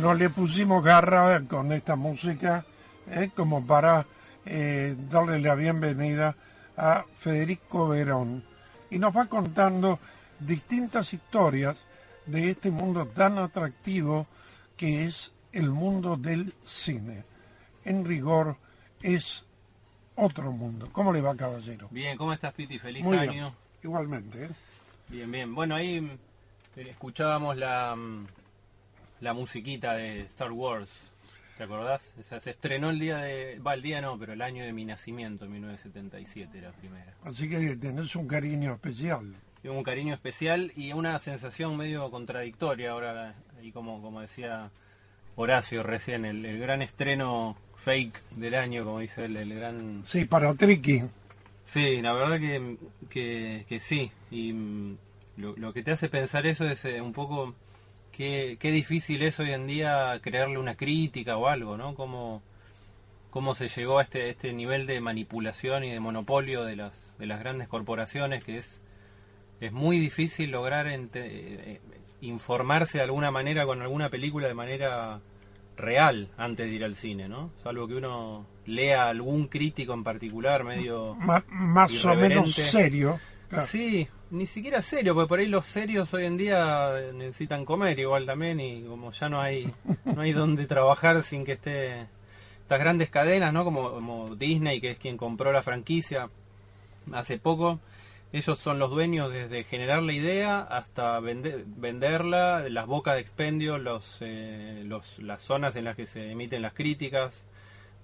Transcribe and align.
Bueno, 0.00 0.14
le 0.14 0.30
pusimos 0.30 0.82
garra 0.82 1.42
con 1.46 1.72
esta 1.72 1.94
música 1.94 2.64
eh, 3.10 3.30
como 3.36 3.66
para 3.66 4.06
eh, 4.46 4.96
darle 5.10 5.38
la 5.40 5.54
bienvenida 5.54 6.34
a 6.74 7.04
Federico 7.18 7.86
Verón 7.88 8.42
y 8.88 8.98
nos 8.98 9.14
va 9.14 9.26
contando 9.26 9.98
distintas 10.38 11.12
historias 11.12 11.76
de 12.24 12.48
este 12.48 12.70
mundo 12.70 13.08
tan 13.08 13.36
atractivo 13.36 14.26
que 14.74 15.04
es 15.04 15.34
el 15.52 15.68
mundo 15.68 16.16
del 16.16 16.54
cine. 16.62 17.24
En 17.84 18.02
rigor 18.06 18.56
es 19.02 19.44
otro 20.14 20.50
mundo. 20.50 20.88
¿Cómo 20.92 21.12
le 21.12 21.20
va, 21.20 21.36
caballero? 21.36 21.88
Bien, 21.90 22.16
¿cómo 22.16 22.32
estás, 22.32 22.54
Piti? 22.54 22.78
Feliz 22.78 23.04
Muy 23.04 23.18
año. 23.18 23.32
bien. 23.32 23.48
Igualmente. 23.82 24.44
¿eh? 24.44 24.50
Bien, 25.08 25.30
bien. 25.30 25.54
Bueno, 25.54 25.74
ahí 25.74 26.18
escuchábamos 26.74 27.58
la, 27.58 27.94
mm, 27.94 28.26
la 29.20 29.32
musiquita 29.32 29.94
de 29.94 30.20
Star 30.22 30.52
Wars. 30.52 31.10
¿Te 31.56 31.64
acordás? 31.64 32.02
Esa 32.18 32.40
se 32.40 32.50
estrenó 32.50 32.88
el 32.88 32.98
día 32.98 33.18
de... 33.18 33.58
Va, 33.58 33.74
el 33.74 33.82
día 33.82 34.00
no, 34.00 34.18
pero 34.18 34.32
el 34.32 34.40
año 34.40 34.64
de 34.64 34.72
mi 34.72 34.86
nacimiento, 34.86 35.46
1977, 35.46 36.60
la 36.60 36.70
primera. 36.70 37.14
Así 37.22 37.50
que 37.50 37.76
tenés 37.76 38.16
un 38.16 38.26
cariño 38.26 38.72
especial. 38.72 39.34
Tengo 39.60 39.76
un 39.76 39.84
cariño 39.84 40.14
especial 40.14 40.72
y 40.74 40.94
una 40.94 41.18
sensación 41.18 41.76
medio 41.76 42.10
contradictoria 42.10 42.92
ahora, 42.92 43.34
y 43.60 43.72
como, 43.72 44.00
como 44.00 44.22
decía 44.22 44.70
Horacio 45.36 45.82
recién, 45.82 46.24
el, 46.24 46.46
el 46.46 46.58
gran 46.58 46.80
estreno 46.80 47.58
fake 47.76 48.22
del 48.36 48.54
año, 48.54 48.84
como 48.84 49.00
dice 49.00 49.26
él, 49.26 49.36
el 49.36 49.54
gran... 49.54 50.02
Sí, 50.06 50.24
para 50.24 50.54
Tricky. 50.54 51.02
Sí, 51.62 52.00
la 52.00 52.14
verdad 52.14 52.40
que, 52.40 52.78
que, 53.10 53.66
que 53.68 53.80
sí. 53.80 54.10
Y 54.30 54.54
lo, 55.36 55.54
lo 55.56 55.74
que 55.74 55.82
te 55.82 55.90
hace 55.90 56.08
pensar 56.08 56.46
eso 56.46 56.64
es 56.64 56.84
eh, 56.86 57.02
un 57.02 57.12
poco 57.12 57.54
qué, 58.20 58.56
qué 58.60 58.70
difícil 58.70 59.22
es 59.22 59.40
hoy 59.40 59.52
en 59.52 59.66
día 59.66 60.18
crearle 60.22 60.58
una 60.58 60.74
crítica 60.74 61.38
o 61.38 61.46
algo, 61.48 61.78
¿no? 61.78 61.94
Cómo, 61.94 62.42
cómo 63.30 63.54
se 63.54 63.68
llegó 63.68 63.98
a 63.98 64.02
este, 64.02 64.28
este 64.28 64.52
nivel 64.52 64.86
de 64.86 65.00
manipulación 65.00 65.84
y 65.84 65.90
de 65.90 66.00
monopolio 66.00 66.64
de 66.64 66.76
las, 66.76 67.14
de 67.18 67.24
las 67.26 67.40
grandes 67.40 67.66
corporaciones 67.68 68.44
que 68.44 68.58
es, 68.58 68.82
es 69.62 69.72
muy 69.72 69.98
difícil 69.98 70.50
lograr 70.50 70.86
ente- 70.86 71.24
eh, 71.24 71.80
informarse 72.20 72.98
de 72.98 73.04
alguna 73.04 73.30
manera 73.30 73.64
con 73.64 73.80
alguna 73.80 74.10
película 74.10 74.48
de 74.48 74.54
manera 74.54 75.20
real 75.78 76.28
antes 76.36 76.66
de 76.68 76.74
ir 76.74 76.84
al 76.84 76.96
cine, 76.96 77.26
¿no? 77.26 77.50
Salvo 77.62 77.88
que 77.88 77.94
uno 77.94 78.44
lea 78.66 79.08
algún 79.08 79.48
crítico 79.48 79.94
en 79.94 80.04
particular 80.04 80.62
medio... 80.62 81.14
Ma- 81.14 81.42
más 81.48 81.90
o 82.04 82.14
menos 82.28 82.54
serio. 82.70 83.18
Claro. 83.48 83.66
Sí, 83.66 84.06
ni 84.30 84.46
siquiera 84.46 84.80
serio, 84.82 85.14
porque 85.14 85.28
por 85.28 85.38
ahí 85.40 85.46
los 85.46 85.66
serios 85.66 86.12
hoy 86.14 86.24
en 86.24 86.36
día 86.36 86.92
necesitan 87.14 87.64
comer 87.64 87.98
igual 87.98 88.26
también 88.26 88.60
y 88.60 88.82
como 88.84 89.10
ya 89.12 89.28
no 89.28 89.40
hay 89.40 89.72
no 90.04 90.22
hay 90.22 90.32
donde 90.32 90.66
trabajar 90.66 91.22
sin 91.22 91.44
que 91.44 91.52
esté 91.52 92.02
estas 92.62 92.78
grandes 92.78 93.10
cadenas, 93.10 93.52
¿no? 93.52 93.64
Como, 93.64 93.90
como 93.90 94.36
Disney, 94.36 94.80
que 94.80 94.92
es 94.92 94.98
quien 94.98 95.16
compró 95.16 95.52
la 95.52 95.62
franquicia 95.62 96.30
hace 97.12 97.38
poco. 97.38 97.80
Ellos 98.32 98.60
son 98.60 98.78
los 98.78 98.90
dueños 98.90 99.32
desde 99.32 99.64
generar 99.64 100.04
la 100.04 100.12
idea 100.12 100.60
hasta 100.60 101.18
vende- 101.20 101.64
venderla, 101.66 102.68
las 102.68 102.86
bocas 102.86 103.14
de 103.16 103.20
expendio, 103.22 103.76
los, 103.78 104.18
eh, 104.20 104.82
los, 104.86 105.18
las 105.18 105.42
zonas 105.42 105.74
en 105.74 105.84
las 105.84 105.96
que 105.96 106.06
se 106.06 106.30
emiten 106.30 106.62
las 106.62 106.72
críticas, 106.72 107.44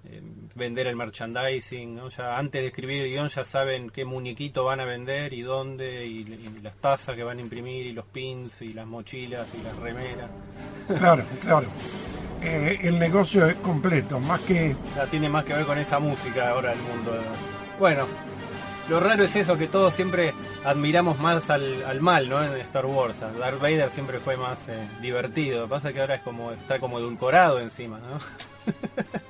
eh, 0.08 0.22
vender 0.54 0.86
el 0.86 0.96
merchandising, 0.96 1.96
¿no? 1.96 2.08
ya 2.08 2.38
antes 2.38 2.62
de 2.62 2.68
escribir 2.68 3.02
el 3.02 3.10
guion 3.10 3.28
ya 3.28 3.44
saben 3.44 3.90
qué 3.90 4.04
muñequito 4.04 4.64
van 4.64 4.80
a 4.80 4.84
vender 4.84 5.32
y 5.32 5.42
dónde, 5.42 6.06
y, 6.06 6.20
y 6.20 6.60
las 6.62 6.76
tazas 6.76 7.14
que 7.14 7.24
van 7.24 7.38
a 7.38 7.40
imprimir, 7.40 7.86
y 7.86 7.92
los 7.92 8.06
pins, 8.06 8.62
y 8.62 8.72
las 8.72 8.86
mochilas, 8.86 9.46
y 9.54 9.62
las 9.62 9.76
remeras. 9.76 10.30
Claro, 10.98 11.24
claro. 11.40 11.66
Eh, 12.42 12.78
el 12.82 12.98
negocio 12.98 13.46
es 13.46 13.56
completo, 13.56 14.20
más 14.20 14.40
que 14.40 14.76
Ya 14.94 15.06
tiene 15.06 15.28
más 15.28 15.44
que 15.44 15.54
ver 15.54 15.64
con 15.64 15.78
esa 15.78 15.98
música 15.98 16.50
ahora 16.50 16.72
el 16.72 16.78
mundo. 16.78 17.12
Bueno, 17.78 18.06
lo 18.88 19.00
raro 19.00 19.24
es 19.24 19.34
eso, 19.34 19.58
que 19.58 19.66
todos 19.66 19.94
siempre 19.94 20.32
admiramos 20.64 21.18
más 21.18 21.50
al, 21.50 21.82
al 21.84 22.00
mal, 22.00 22.28
¿no? 22.28 22.44
En 22.44 22.52
Star 22.60 22.86
Wars. 22.86 23.18
Darth 23.20 23.60
Vader 23.60 23.90
siempre 23.90 24.20
fue 24.20 24.36
más 24.36 24.68
eh, 24.68 24.88
divertido. 25.00 25.60
Lo 25.60 25.64
que 25.64 25.70
pasa 25.70 25.88
es 25.88 25.94
que 25.94 26.00
ahora 26.00 26.14
es 26.14 26.22
como, 26.22 26.52
está 26.52 26.78
como 26.78 26.98
edulcorado 26.98 27.58
encima, 27.58 27.98
¿no? 27.98 28.20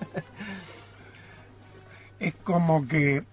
es 2.20 2.34
como 2.42 2.86
que 2.88 3.24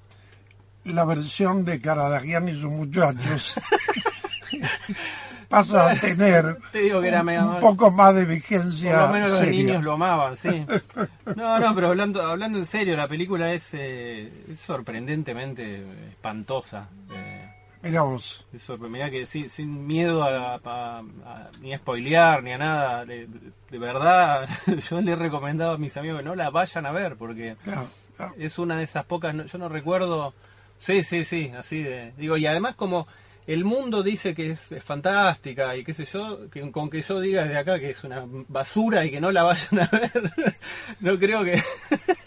la 0.85 1.05
versión 1.05 1.63
de 1.65 1.79
Caradagian 1.79 2.49
y 2.49 2.53
sus 2.59 2.71
muchachos 2.71 3.59
pasa 5.49 5.91
a 5.91 5.95
tener 5.95 6.57
Te 6.71 6.79
digo 6.79 7.01
que 7.01 7.07
era 7.07 7.21
un, 7.21 7.59
poco 7.59 7.91
más 7.91 8.15
de 8.15 8.21
Por 8.25 8.33
vigencia 8.33 8.97
lo 8.97 9.07
menos 9.09 9.29
los 9.31 9.41
niños 9.47 9.83
lo 9.83 9.93
amaban, 9.93 10.35
sí. 10.35 10.65
No, 11.35 11.59
no, 11.59 11.75
pero 11.75 11.87
hablando, 11.89 12.21
hablando 12.21 12.59
en 12.59 12.65
serio, 12.65 12.95
la 12.97 13.07
película 13.07 13.53
es, 13.53 13.69
eh, 13.73 14.31
es 14.51 14.59
sorprendentemente 14.59 15.83
espantosa. 16.09 16.89
Eh, 17.13 17.49
Mira 17.81 18.01
vos, 18.03 18.47
es 18.53 18.63
que 19.09 19.25
sí, 19.25 19.49
sin 19.49 19.85
miedo 19.85 20.23
a, 20.23 20.55
a- 20.55 20.99
a- 20.99 21.49
ni 21.61 21.73
a 21.73 21.77
spoilear 21.77 22.41
ni 22.41 22.53
a 22.53 22.57
nada, 22.57 23.05
de, 23.05 23.27
de 23.69 23.77
verdad 23.77 24.47
yo 24.89 25.01
le 25.01 25.11
he 25.11 25.15
recomendado 25.15 25.73
a 25.73 25.77
mis 25.77 25.95
amigos 25.97 26.19
que 26.19 26.25
no 26.25 26.33
la 26.35 26.49
vayan 26.49 26.85
a 26.85 26.91
ver 26.91 27.15
porque 27.17 27.57
claro, 27.63 27.87
claro. 28.29 28.35
es 28.37 28.59
una 28.59 28.77
de 28.77 28.83
esas 28.83 29.05
pocas, 29.05 29.35
yo 29.51 29.57
no 29.57 29.69
recuerdo, 29.69 30.33
sí, 30.79 31.03
sí, 31.03 31.25
sí, 31.25 31.51
así 31.57 31.83
de, 31.83 32.13
digo, 32.17 32.37
y 32.37 32.45
además 32.45 32.75
como 32.75 33.07
el 33.45 33.65
mundo 33.65 34.03
dice 34.03 34.33
que 34.33 34.51
es, 34.51 34.71
es 34.71 34.83
fantástica 34.83 35.75
y 35.75 35.83
qué 35.83 35.93
sé 35.93 36.05
yo, 36.05 36.49
que 36.49 36.71
con 36.71 36.89
que 36.89 37.01
yo 37.01 37.19
diga 37.19 37.43
desde 37.43 37.57
acá 37.57 37.79
que 37.79 37.89
es 37.89 38.03
una 38.03 38.23
basura 38.47 39.05
y 39.05 39.11
que 39.11 39.19
no 39.19 39.31
la 39.31 39.43
vayan 39.43 39.81
a 39.81 39.89
ver, 39.91 40.55
no 41.01 41.17
creo 41.19 41.43
que, 41.43 41.61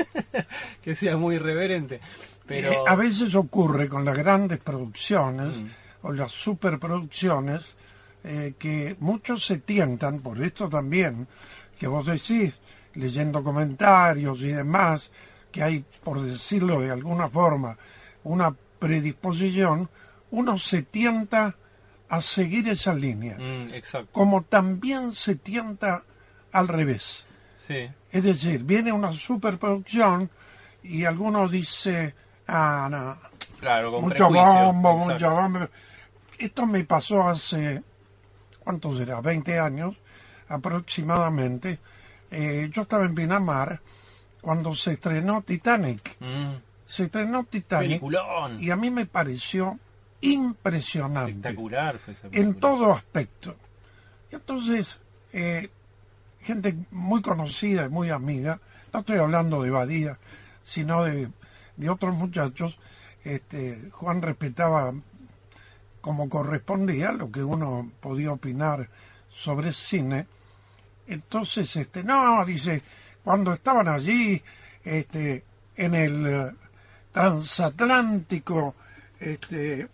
que 0.83 0.95
sea 0.95 1.17
muy 1.17 1.37
irreverente, 1.37 2.01
pero... 2.47 2.71
Eh, 2.71 2.77
a 2.87 2.95
veces 2.97 3.35
ocurre 3.35 3.89
con 3.89 4.05
las 4.05 4.17
grandes 4.17 4.59
producciones 4.59 5.63
Mm. 5.63 5.67
o 6.03 6.13
las 6.13 6.33
superproducciones 6.33 7.75
eh, 8.25 8.55
que 8.59 8.97
muchos 9.01 9.47
se 9.47 9.59
tientan, 9.59 10.19
por 10.21 10.43
esto 10.43 10.69
también, 10.69 11.29
que 11.79 11.87
vos 11.87 12.07
decís, 12.07 12.55
leyendo 12.95 13.45
comentarios 13.45 14.41
y 14.41 14.49
demás, 14.49 15.11
que 15.53 15.63
hay, 15.63 15.85
por 16.05 16.21
decirlo 16.21 16.81
de 16.81 16.91
alguna 16.91 17.29
forma, 17.29 17.77
una 18.25 18.55
predisposición, 18.79 19.89
uno 20.31 20.59
se 20.59 20.83
tienta 20.83 21.55
a 22.09 22.21
seguir 22.21 22.69
esa 22.69 22.95
línea, 22.95 23.37
Mm, 23.39 23.73
exacto, 23.75 24.09
como 24.13 24.43
también 24.43 25.13
se 25.13 25.37
tienta 25.37 26.03
al 26.53 26.69
revés. 26.69 27.27
sí. 27.67 27.89
Es 28.13 28.23
decir, 28.23 28.63
viene 28.65 28.93
una 28.93 29.13
superproducción 29.13 30.31
y 30.83 31.05
alguno 31.05 31.49
dice, 31.49 32.15
ah, 32.49 32.89
no, 32.91 33.19
Claro, 33.61 33.93
con 33.93 34.05
mucho 34.05 34.31
bombo, 34.31 34.97
mucho 34.97 35.31
bombo. 35.31 35.69
Esto 36.39 36.65
me 36.67 36.85
pasó 36.85 37.29
hace, 37.29 37.83
¿cuánto 38.61 38.97
será? 38.97 39.21
20 39.21 39.59
años 39.59 39.97
aproximadamente. 40.49 41.79
Eh, 42.31 42.69
yo 42.73 42.83
estaba 42.83 43.05
en 43.05 43.15
Pinamar 43.15 43.81
cuando 44.47 44.77
se 44.77 44.93
estrenó 44.93 45.43
Titanic. 45.43 46.15
Mm, 46.21 46.55
Se 46.87 47.03
estrenó 47.07 47.43
Titanic 47.43 48.01
peliculón. 48.01 48.63
y 48.63 48.71
a 48.71 48.77
mí 48.77 48.93
me 48.93 49.05
pareció 49.05 49.77
impresionante 50.21 51.33
Espectacular 51.33 51.99
fue 51.99 52.15
esa 52.15 52.29
en 52.31 52.55
todo 52.55 52.93
aspecto. 52.93 53.57
Y 54.31 54.37
entonces, 54.37 55.01
eh, 55.33 55.69
gente 56.43 56.77
muy 56.93 57.23
conocida 57.23 57.87
y 57.87 57.89
muy 57.89 58.11
amiga, 58.11 58.61
no 58.93 59.01
estoy 59.01 59.19
hablando 59.19 59.65
de 59.65 59.71
Badía, 59.71 60.17
sino 60.63 61.03
de, 61.03 61.29
de 61.77 61.91
otros 61.91 62.15
muchachos, 62.15 62.79
este, 63.25 63.91
Juan 63.91 64.23
respetaba 64.23 64.95
como 66.01 66.29
correspondía 66.29 67.11
lo 67.11 67.33
que 67.33 67.43
uno 67.43 67.91
podía 67.99 68.31
opinar 68.31 68.89
sobre 69.29 69.73
cine. 69.73 70.29
Entonces, 71.09 71.75
este, 71.75 72.05
no, 72.05 72.45
dice, 72.45 72.81
cuando 73.27 73.53
estaban 73.53 73.89
allí, 73.89 74.41
este, 74.85 75.43
en 75.77 75.97
el 75.97 76.27
eh, 76.29 76.53
transatlántico, 77.11 78.77
este, 79.19 79.89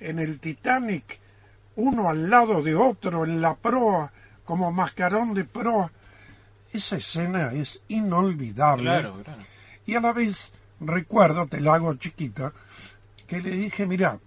en 0.00 0.18
el 0.18 0.40
Titanic, 0.40 1.20
uno 1.76 2.08
al 2.08 2.28
lado 2.28 2.60
de 2.60 2.74
otro 2.74 3.24
en 3.24 3.40
la 3.40 3.54
proa, 3.54 4.12
como 4.44 4.72
mascarón 4.72 5.34
de 5.34 5.44
proa. 5.44 5.92
Esa 6.72 6.96
escena 6.96 7.52
es 7.52 7.78
inolvidable. 7.86 8.86
Claro, 8.86 9.22
claro. 9.22 9.42
Y 9.86 9.94
a 9.94 10.00
la 10.00 10.12
vez 10.12 10.52
recuerdo, 10.80 11.46
te 11.46 11.60
la 11.60 11.74
hago 11.74 11.94
chiquita, 11.94 12.52
que 13.28 13.40
le 13.40 13.50
dije, 13.50 13.86
mira, 13.86 14.18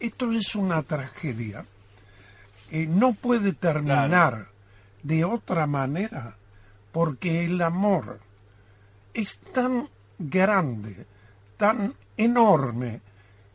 esto 0.00 0.32
es 0.32 0.54
una 0.56 0.82
tragedia. 0.82 1.66
Eh, 2.70 2.86
no 2.86 3.12
puede 3.12 3.52
terminar 3.52 4.48
de 5.02 5.26
otra 5.26 5.66
manera 5.66 6.36
porque 6.92 7.44
el 7.44 7.60
amor 7.62 8.20
es 9.14 9.40
tan 9.40 9.88
grande, 10.18 11.06
tan 11.56 11.94
enorme, 12.16 13.00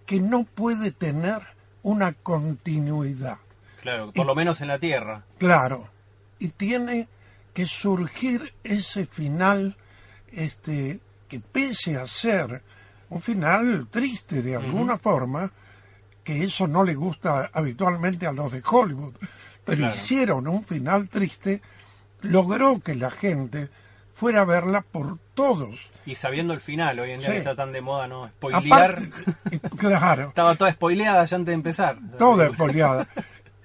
que 0.06 0.20
no 0.20 0.44
puede 0.44 0.92
tener 0.92 1.42
una 1.84 2.14
continuidad. 2.14 3.38
Claro, 3.82 4.12
por 4.12 4.26
lo 4.26 4.36
menos 4.36 4.62
en 4.62 4.68
la 4.70 4.80
Tierra. 4.80 5.24
Claro, 5.38 5.88
y 6.40 6.50
tiene 6.50 7.08
que 7.54 7.66
surgir 7.66 8.54
ese 8.64 9.06
final, 9.06 9.76
este, 10.32 11.00
que 11.28 11.40
pese 11.40 11.98
a 11.98 12.06
ser 12.08 12.62
un 13.10 13.22
final 13.22 13.88
triste 13.90 14.42
de 14.42 14.56
alguna 14.56 14.98
forma, 14.98 15.52
que 16.24 16.44
eso 16.44 16.68
no 16.68 16.84
le 16.84 16.94
gusta 16.96 17.50
habitualmente 17.54 18.28
a 18.28 18.34
los 18.34 18.52
de 18.52 18.62
Hollywood, 18.70 19.14
pero 19.64 19.78
Claro. 19.78 19.96
hicieron 19.96 20.48
un 20.48 20.64
final 20.64 21.08
triste, 21.08 21.62
logró 22.22 22.80
que 22.80 22.96
la 22.96 23.10
gente 23.12 23.70
fuera 24.14 24.42
a 24.42 24.46
verla 24.46 24.82
por 24.82 25.20
todos. 25.36 25.92
Y 26.06 26.16
sabiendo 26.16 26.54
el 26.54 26.60
final, 26.62 27.00
hoy 27.00 27.12
en 27.12 27.20
día 27.20 27.28
Sí. 27.28 27.34
que 27.34 27.40
está 27.40 27.56
tan 27.56 27.72
de 27.72 27.82
moda, 27.82 28.08
¿no? 28.08 28.28
Spoilear. 28.30 28.64
Aparte, 28.92 29.12
eh, 29.52 29.60
claro, 29.78 30.28
Estaba 30.30 30.56
toda 30.56 30.72
spoileada 30.72 31.24
ya 31.26 31.36
antes 31.36 31.48
de 31.52 31.54
empezar. 31.54 31.98
toda 32.18 32.48
espoliada. 32.48 33.08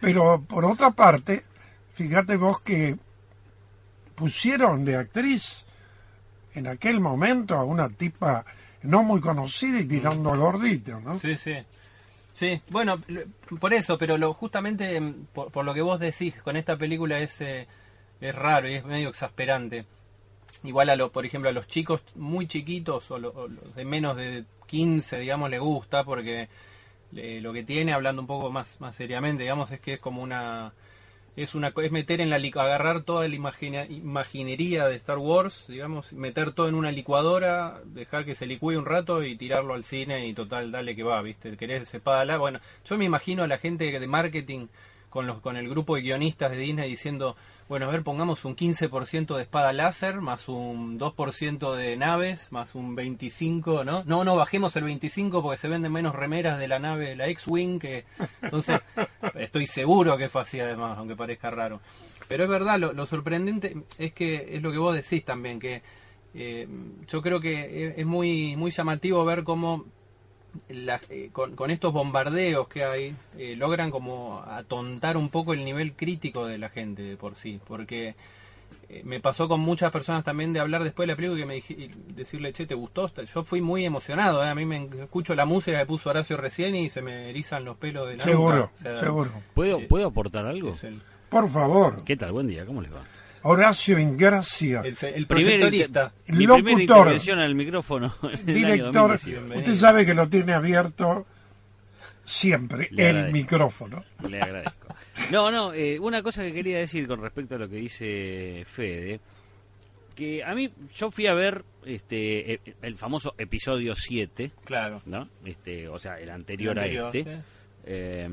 Pero 0.01 0.43
por 0.43 0.65
otra 0.65 0.91
parte, 0.91 1.45
fíjate 1.95 2.37
vos 2.37 2.61
que 2.61 2.97
pusieron 4.15 4.85
de 4.85 4.97
actriz 4.97 5.65
en 6.55 6.67
aquel 6.67 7.01
momento 7.01 7.57
a 7.57 7.65
una 7.65 7.89
tipa 7.89 8.45
no 8.83 9.03
muy 9.03 9.21
conocida 9.21 9.79
y 9.81 9.87
tirando 9.87 10.33
a 10.33 10.37
gordito, 10.37 11.01
¿no? 11.01 11.19
Sí, 11.19 11.37
sí. 11.37 11.55
Sí, 12.35 12.61
bueno, 12.71 13.01
por 13.61 13.73
eso, 13.73 13.97
pero 13.99 14.19
lo, 14.19 14.35
justamente 14.35 14.97
em, 14.97 15.27
por, 15.33 15.51
por 15.53 15.65
lo 15.65 15.73
que 15.75 15.83
vos 15.83 16.01
decís, 16.01 16.35
con 16.43 16.57
esta 16.57 16.77
película 16.77 17.19
es, 17.21 17.41
eh, 17.43 17.69
es 18.23 18.35
raro 18.35 18.69
y 18.69 18.75
es 18.75 18.85
medio 18.85 19.11
exasperante. 19.11 19.85
Igual 20.65 20.91
a 20.91 20.97
lo, 20.97 21.11
por 21.13 21.27
ejemplo, 21.27 21.51
a 21.51 21.53
los 21.53 21.67
chicos 21.69 22.03
muy 22.15 22.47
chiquitos 22.47 23.11
o, 23.11 23.19
lo- 23.19 23.49
los 23.49 23.75
de 23.75 23.85
menos 23.85 24.17
de 24.17 24.45
15, 24.67 25.19
digamos, 25.19 25.51
le 25.51 25.59
gusta 25.59 26.05
porque 26.05 26.49
lo 27.43 27.53
que 27.53 27.63
tiene, 27.65 27.93
hablando 27.93 28.23
un 28.23 28.29
poco 28.29 28.51
más, 28.51 28.81
más 28.81 28.95
seriamente, 28.97 29.43
digamos, 29.45 29.71
es 29.73 29.81
que 29.81 29.95
es 29.95 30.01
como 30.01 30.23
una 30.23 30.73
es 31.37 31.55
una 31.55 31.69
es 31.77 31.93
meter 31.93 32.21
en 32.21 32.31
la 32.31 32.37
agarrar 32.37 33.03
toda 33.05 33.27
la 33.29 33.35
imaginería 33.35 34.87
de 34.89 34.97
Star 34.97 35.19
Wars, 35.19 35.65
digamos, 35.69 36.13
meter 36.13 36.53
todo 36.53 36.69
en 36.69 36.75
una 36.75 36.93
licuadora, 36.93 37.81
dejar 37.87 38.25
que 38.27 38.35
se 38.35 38.47
licúe 38.47 38.77
un 38.79 38.85
rato 38.87 39.23
y 39.25 39.37
tirarlo 39.37 39.75
al 39.75 39.85
cine 39.85 40.27
y 40.27 40.35
total, 40.35 40.71
dale 40.73 40.95
que 40.95 41.03
va, 41.03 41.23
¿viste? 41.23 41.57
Querés 41.57 41.89
separarla. 41.89 42.37
Bueno, 42.39 42.61
yo 42.85 42.99
me 42.99 43.07
imagino 43.07 43.43
a 43.45 43.47
la 43.47 43.59
gente 43.59 43.99
de 43.99 44.07
marketing 44.07 44.67
con 45.13 45.27
los 45.27 45.41
con 45.41 45.59
el 45.59 45.69
grupo 45.69 45.95
de 45.95 46.03
guionistas 46.03 46.51
de 46.51 46.57
Disney 46.57 46.89
diciendo, 46.89 47.37
bueno, 47.69 47.87
a 47.87 47.91
ver, 47.91 48.03
pongamos 48.03 48.47
un 48.47 48.57
15% 48.57 49.37
de 49.37 49.43
espada 49.43 49.75
láser, 49.75 50.23
más 50.23 50.49
un 50.49 50.99
2% 50.99 51.75
de 51.75 51.97
naves, 51.99 52.51
más 52.51 52.75
un 52.75 52.95
25, 52.95 53.85
¿no? 53.85 54.03
No, 54.05 54.25
no, 54.25 54.37
bajemos 54.37 54.75
el 54.77 54.85
25 54.85 55.43
porque 55.43 55.59
se 55.59 55.69
venden 55.69 55.93
menos 55.93 56.15
remeras 56.15 56.59
de 56.59 56.67
la 56.67 56.79
nave, 56.79 57.15
la 57.15 57.29
X-Wing, 57.29 57.79
que... 57.79 58.07
Entonces, 58.41 58.81
estoy 59.35 59.67
seguro 59.67 60.17
que 60.17 60.31
fue 60.31 60.43
así 60.43 60.59
además, 60.61 60.97
aunque 60.97 61.15
parezca 61.15 61.51
raro. 61.51 61.81
Pero 62.27 62.45
es 62.45 62.51
verdad, 62.51 62.79
lo, 62.79 62.95
lo 62.95 63.05
sorprendente 63.05 63.77
es 63.99 64.13
que 64.15 64.57
es 64.57 64.63
lo 64.63 64.73
que 64.73 64.79
vos 64.79 64.95
decís 64.95 65.25
también, 65.27 65.61
que 65.61 65.83
eh, 66.35 66.67
yo 67.07 67.21
creo 67.21 67.39
que 67.39 67.95
es 67.97 68.07
muy, 68.07 68.57
muy 68.57 68.71
llamativo 68.71 69.23
ver 69.27 69.45
cómo 69.45 69.85
la- 70.69 71.01
eh, 71.11 71.31
con, 71.33 71.55
con 71.57 71.71
estos 71.71 71.93
bombardeos 71.93 72.69
que 72.69 72.85
hay, 72.85 73.15
eh, 73.39 73.55
logran 73.57 73.91
como 73.91 74.43
atontar 74.47 75.17
un 75.17 75.29
poco 75.29 75.53
el 75.55 75.65
nivel 75.65 75.93
crítico 75.95 76.47
de 76.47 76.59
la 76.59 76.69
gente 76.69 77.03
de 77.03 77.17
por 77.17 77.35
sí, 77.35 77.61
porque 77.67 78.15
eh, 78.89 79.03
me 79.05 79.21
pasó 79.21 79.49
con 79.49 79.61
muchas 79.61 79.91
personas 79.91 80.25
también 80.25 80.53
de 80.53 80.61
hablar 80.61 80.85
después 80.85 81.07
de 81.07 81.13
la 81.13 81.17
película 81.17 81.39
y 81.39 81.43
que 81.43 81.47
me 81.47 81.55
dije, 81.55 81.75
y 81.75 81.91
decirle, 82.15 82.53
che, 82.53 82.67
¿te 82.67 82.75
gustó? 82.75 83.11
Yo 83.25 83.45
fui 83.45 83.61
muy 83.63 83.85
emocionado, 83.87 84.45
¿eh? 84.45 84.49
a 84.49 84.55
mí 84.55 84.65
me 84.67 84.89
escucho 85.01 85.35
la 85.35 85.45
música 85.47 85.79
que 85.79 85.87
puso 85.87 86.11
Horacio 86.11 86.37
recién 86.37 86.75
y 86.77 86.89
se 86.91 87.01
me 87.03 87.31
erizan 87.31 87.65
los 87.65 87.77
pelos 87.79 88.09
de 88.09 88.17
la 88.19 88.25
Seguro, 88.25 88.57
nuca. 88.57 88.71
O 88.75 88.79
sea, 88.79 88.97
seguro. 88.97 89.31
¿Puedo, 89.55 89.79
Eh, 89.79 89.87
¿Puedo 89.89 90.09
aportar 90.09 90.45
algo? 90.47 90.77
el, 90.83 91.01
Por 91.31 91.49
favor, 91.49 92.05
¿Qué 92.05 92.17
tal? 92.17 92.33
Buen 92.33 92.49
día, 92.49 92.67
¿cómo 92.67 92.83
les 92.83 92.93
va? 92.93 93.03
Horacio 93.45 93.99
Ingracia, 93.99 94.81
el, 94.81 94.97
el 95.15 95.27
Primer 95.27 95.27
proyectorista. 95.59 96.13
Mi 96.29 96.47
Locutor. 96.47 97.09
al 97.39 97.55
micrófono 97.55 98.15
director, 98.45 99.11
2018. 99.13 99.55
usted 99.59 99.75
sabe 99.77 100.07
que 100.07 100.15
lo 100.15 100.29
tiene 100.29 100.53
abierto 100.53 101.27
siempre, 102.25 102.89
Le 102.91 103.03
el 103.11 103.17
agradezco. 103.17 103.33
micrófono. 103.33 104.05
Le 104.29 104.41
agradezco. 104.41 104.95
No, 105.31 105.51
no, 105.51 105.73
eh, 105.75 105.99
una 105.99 106.23
cosa 106.23 106.43
que 106.43 106.53
quería 106.53 106.79
decir 106.79 107.07
con 107.07 107.21
respecto 107.21 107.57
a 107.57 107.59
lo 107.59 107.69
que 107.69 107.77
dice 107.77 108.65
Fede, 108.67 109.21
que 110.15 110.43
a 110.45 110.55
mí 110.55 110.71
yo 110.95 111.11
fui 111.11 111.27
a 111.27 111.35
ver 111.35 111.65
este 111.85 112.55
e- 112.55 112.61
el 112.83 112.97
famoso 112.97 113.35
episodio 113.39 113.95
7, 113.95 114.51
Claro. 114.65 115.03
¿no? 115.07 115.29
Este, 115.45 115.89
o 115.89 115.99
sea, 115.99 116.19
el 116.21 116.31
anterior, 116.31 116.77
El 116.79 116.85
anterior, 116.85 117.05
a 117.07 117.19
este. 117.19 117.25
sí. 117.25 117.41
Eh, 117.85 118.29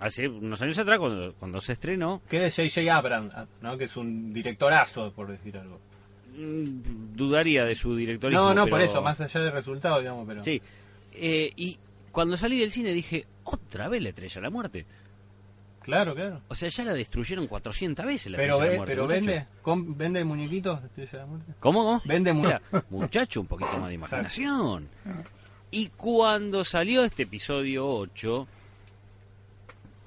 hace 0.00 0.28
unos 0.28 0.60
años 0.62 0.78
atrás 0.78 0.98
cuando, 0.98 1.34
cuando 1.34 1.60
se 1.60 1.72
estrenó, 1.74 2.22
Que 2.28 2.46
es 2.46 2.56
J.J. 2.56 2.94
Abrams, 2.96 3.34
¿no? 3.62 3.76
que 3.78 3.84
es 3.84 3.96
un 3.96 4.32
directorazo, 4.32 5.12
por 5.12 5.28
decir 5.28 5.56
algo. 5.56 5.80
mm, 6.36 7.14
dudaría 7.16 7.64
de 7.64 7.74
su 7.74 7.94
directorismo. 7.96 8.42
No, 8.42 8.54
no, 8.54 8.64
pero- 8.64 8.76
por 8.76 8.82
eso, 8.82 9.02
más 9.02 9.20
allá 9.20 9.40
del 9.40 9.52
resultado, 9.52 9.98
digamos, 10.00 10.26
pero... 10.26 10.42
Sí. 10.42 10.60
Eh, 11.12 11.50
y 11.56 11.78
cuando 12.12 12.36
salí 12.36 12.58
del 12.58 12.70
cine 12.72 12.92
dije, 12.92 13.26
otra 13.44 13.88
vez 13.88 14.02
la 14.02 14.08
estrella 14.10 14.34
de 14.36 14.42
la 14.42 14.50
muerte. 14.50 14.86
Claro, 15.82 16.14
claro. 16.14 16.42
O 16.48 16.54
sea, 16.54 16.68
ya 16.68 16.84
la 16.84 16.92
destruyeron 16.92 17.46
400 17.46 18.04
veces 18.04 18.30
la 18.32 18.36
Pero, 18.36 18.54
estrella 18.54 18.70
de 18.70 18.76
la 18.76 18.76
muerte. 18.78 18.92
pero 18.94 19.04
muchacho. 19.04 19.26
vende, 19.86 19.94
vende 19.96 20.24
muñequitos 20.24 20.80
de 20.82 20.86
Estrella 20.88 21.10
de 21.12 21.18
la 21.18 21.26
Muerte. 21.26 21.52
¿Cómo? 21.60 21.82
cómo? 21.82 22.02
Vende 22.04 22.32
mu- 22.34 22.42
Mira, 22.42 22.60
muchacho, 22.90 23.40
un 23.40 23.46
poquito 23.46 23.78
más 23.78 23.88
de 23.88 23.94
imaginación. 23.94 24.86
Y 25.70 25.86
cuando 25.88 26.62
salió 26.64 27.04
este 27.04 27.22
episodio 27.22 27.86
8, 27.88 28.46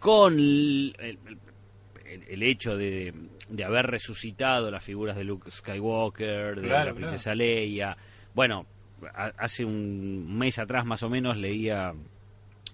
con 0.02 0.34
el, 0.34 0.96
el- 1.00 2.44
hecho 2.44 2.76
de, 2.76 3.14
de 3.50 3.64
haber 3.64 3.86
resucitado 3.86 4.70
las 4.72 4.84
figuras 4.84 5.16
de 5.16 5.24
Luke 5.24 5.50
Skywalker, 5.50 6.60
de 6.60 6.68
Claro, 6.68 6.90
la 6.90 6.96
princesa 6.96 7.34
Leia, 7.36 7.96
bueno, 8.34 8.66
a- 9.14 9.32
hace 9.38 9.64
un 9.64 10.38
mes 10.38 10.58
atrás 10.60 10.86
más 10.86 11.04
o 11.04 11.10
menos 11.10 11.38
leía 11.38 11.94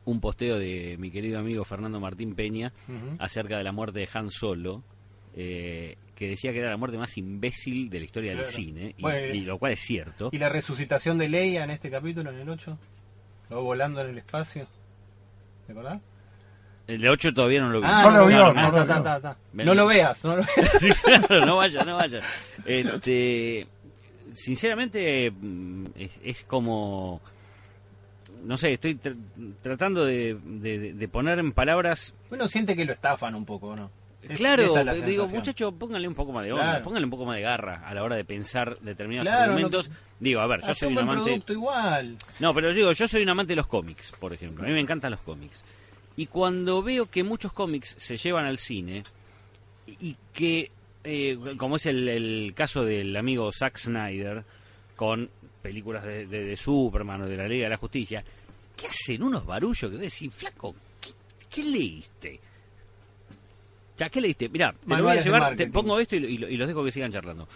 un 0.05 0.21
posteo 0.21 0.57
de 0.57 0.95
mi 0.97 1.11
querido 1.11 1.37
amigo 1.37 1.63
Fernando 1.65 1.99
Martín 1.99 2.33
Peña 2.33 2.71
acerca 3.19 3.57
de 3.57 3.63
la 3.65 3.73
muerte 3.73 3.99
de 3.99 4.09
Han 4.13 4.31
Solo, 4.31 4.83
eh, 5.35 5.97
que 6.15 6.29
decía 6.29 6.51
que 6.53 6.59
era 6.59 6.69
la 6.69 6.77
muerte 6.77 6.97
más 6.97 7.15
imbécil 7.17 7.89
de 7.89 7.99
la 7.99 8.05
historia 8.05 8.31
del 8.33 8.45
cine, 8.45 8.95
y, 8.97 9.01
Bueno, 9.01 9.35
y 9.35 9.41
lo 9.41 9.59
cual 9.59 9.73
es 9.73 9.81
cierto. 9.81 10.29
Y 10.31 10.37
la 10.39 10.49
resucitación 10.49 11.17
de 11.17 11.27
Leia 11.27 11.63
en 11.65 11.71
este 11.71 11.91
capítulo, 11.91 12.31
en 12.31 12.37
el 12.39 12.49
8. 12.49 12.77
Luego 13.49 13.65
volando 13.65 14.01
en 14.01 14.07
el 14.11 14.17
espacio. 14.17 14.65
¿Te 15.65 15.73
acordás? 15.73 16.01
El 16.87 17.07
8 17.07 17.33
todavía 17.33 17.59
no 17.61 17.69
lo 17.69 17.81
vi. 17.81 17.87
No 17.87 18.11
lo 18.11 18.27
vio, 18.27 18.45
ah, 18.45 18.53
no 18.53 18.71
lo 18.71 18.85
ta, 18.85 18.93
vio. 18.93 19.03
ta, 19.03 19.19
ta. 19.19 19.37
No 19.53 19.73
lo 19.73 19.85
veas, 19.87 20.23
no 20.23 20.37
lo 20.37 20.43
veas. 20.81 20.97
Claro, 21.03 21.45
no 21.45 21.57
vaya, 21.57 21.83
no 21.83 21.95
vaya. 21.97 22.19
Este, 22.65 23.67
sinceramente, 24.33 25.31
mm, 25.31 25.85
es, 25.95 26.11
es 26.23 26.43
como. 26.43 27.21
No 28.43 28.55
sé, 28.55 28.73
estoy 28.73 28.95
tr- 28.95 29.17
tratando 29.61 30.05
de, 30.05 30.37
de- 30.43 30.93
de 30.93 31.07
poner 31.07 31.39
en 31.39 31.51
palabras. 31.51 32.15
Uno 32.29 32.47
siente 32.47 32.75
que 32.75 32.85
lo 32.85 32.93
estafan 32.93 33.35
un 33.35 33.45
poco, 33.45 33.75
¿no? 33.75 33.89
Es- 34.21 34.37
claro, 34.37 34.63
es 34.63 35.05
digo, 35.05 35.27
muchachos, 35.27 35.73
pónganle 35.77 36.07
un 36.07 36.13
poco 36.15 36.31
más 36.31 36.43
de 36.45 36.51
onda, 36.53 36.63
Claro. 36.65 36.83
pónganle 36.83 37.05
un 37.05 37.11
poco 37.11 37.25
más 37.25 37.35
de 37.37 37.41
garra 37.41 37.81
a 37.87 37.93
la 37.93 38.03
hora 38.03 38.15
de 38.15 38.23
pensar 38.25 38.77
determinados 38.79 39.27
Claro, 39.27 39.51
argumentos. 39.51 39.89
no- 39.89 39.95
Digo, 40.19 40.41
a 40.41 40.47
ver, 40.47 40.61
yo 40.65 40.73
soy 40.73 40.91
un 40.93 40.99
amante. 40.99 41.43
igual. 41.49 42.17
No, 42.39 42.53
pero 42.53 42.73
digo, 42.73 42.91
yo 42.91 43.07
soy 43.07 43.23
un 43.23 43.29
amante 43.29 43.51
de 43.51 43.57
los 43.57 43.67
cómics, 43.67 44.13
por 44.19 44.33
ejemplo. 44.33 44.63
A 44.63 44.67
mí 44.67 44.73
me 44.73 44.81
encantan 44.81 45.11
los 45.11 45.19
cómics. 45.21 45.63
Y 46.17 46.25
cuando 46.25 46.83
veo 46.83 47.05
que 47.09 47.23
muchos 47.23 47.53
cómics 47.53 47.95
se 47.97 48.17
llevan 48.17 48.45
al 48.45 48.57
cine 48.57 49.03
y 49.87 50.17
que, 50.33 50.69
eh, 51.03 51.37
como 51.57 51.77
es 51.77 51.85
el, 51.85 52.09
el 52.09 52.53
caso 52.55 52.83
del 52.83 53.15
amigo 53.15 53.49
Zack 53.51 53.77
Snyder, 53.77 54.43
con 54.95 55.29
películas 55.61 56.03
de, 56.03 56.25
de- 56.27 56.43
de 56.43 56.57
Superman 56.57 57.21
o 57.21 57.27
de 57.27 57.37
la 57.37 57.47
Liga 57.47 57.65
de 57.65 57.69
la 57.69 57.77
Justicia, 57.77 58.23
¿qué 58.75 58.87
hacen 58.87 59.23
unos 59.23 59.45
barullos 59.45 59.89
que 59.91 59.97
decís, 59.97 60.33
flaco, 60.33 60.75
¿qué, 60.99 61.09
qué 61.49 61.63
leíste? 61.63 62.39
Ya, 63.97 64.09
¿qué 64.09 64.19
leíste? 64.21 64.49
Mirá, 64.49 64.71
te 64.73 64.77
lo 64.97 65.03
voy 65.03 65.11
a 65.11 65.15
llevar, 65.23 65.41
te 65.55 65.67
pongo 65.71 65.99
esto 65.99 66.15
y, 66.15 66.25
y 66.25 66.57
los 66.57 66.67
dejo 66.67 66.83
que 66.83 66.91
sigan 66.91 67.11
charlando. 67.11 67.47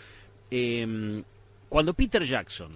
Eh, 0.51 1.23
cuando 1.69 1.93
Peter 1.93 2.23
Jackson 2.23 2.71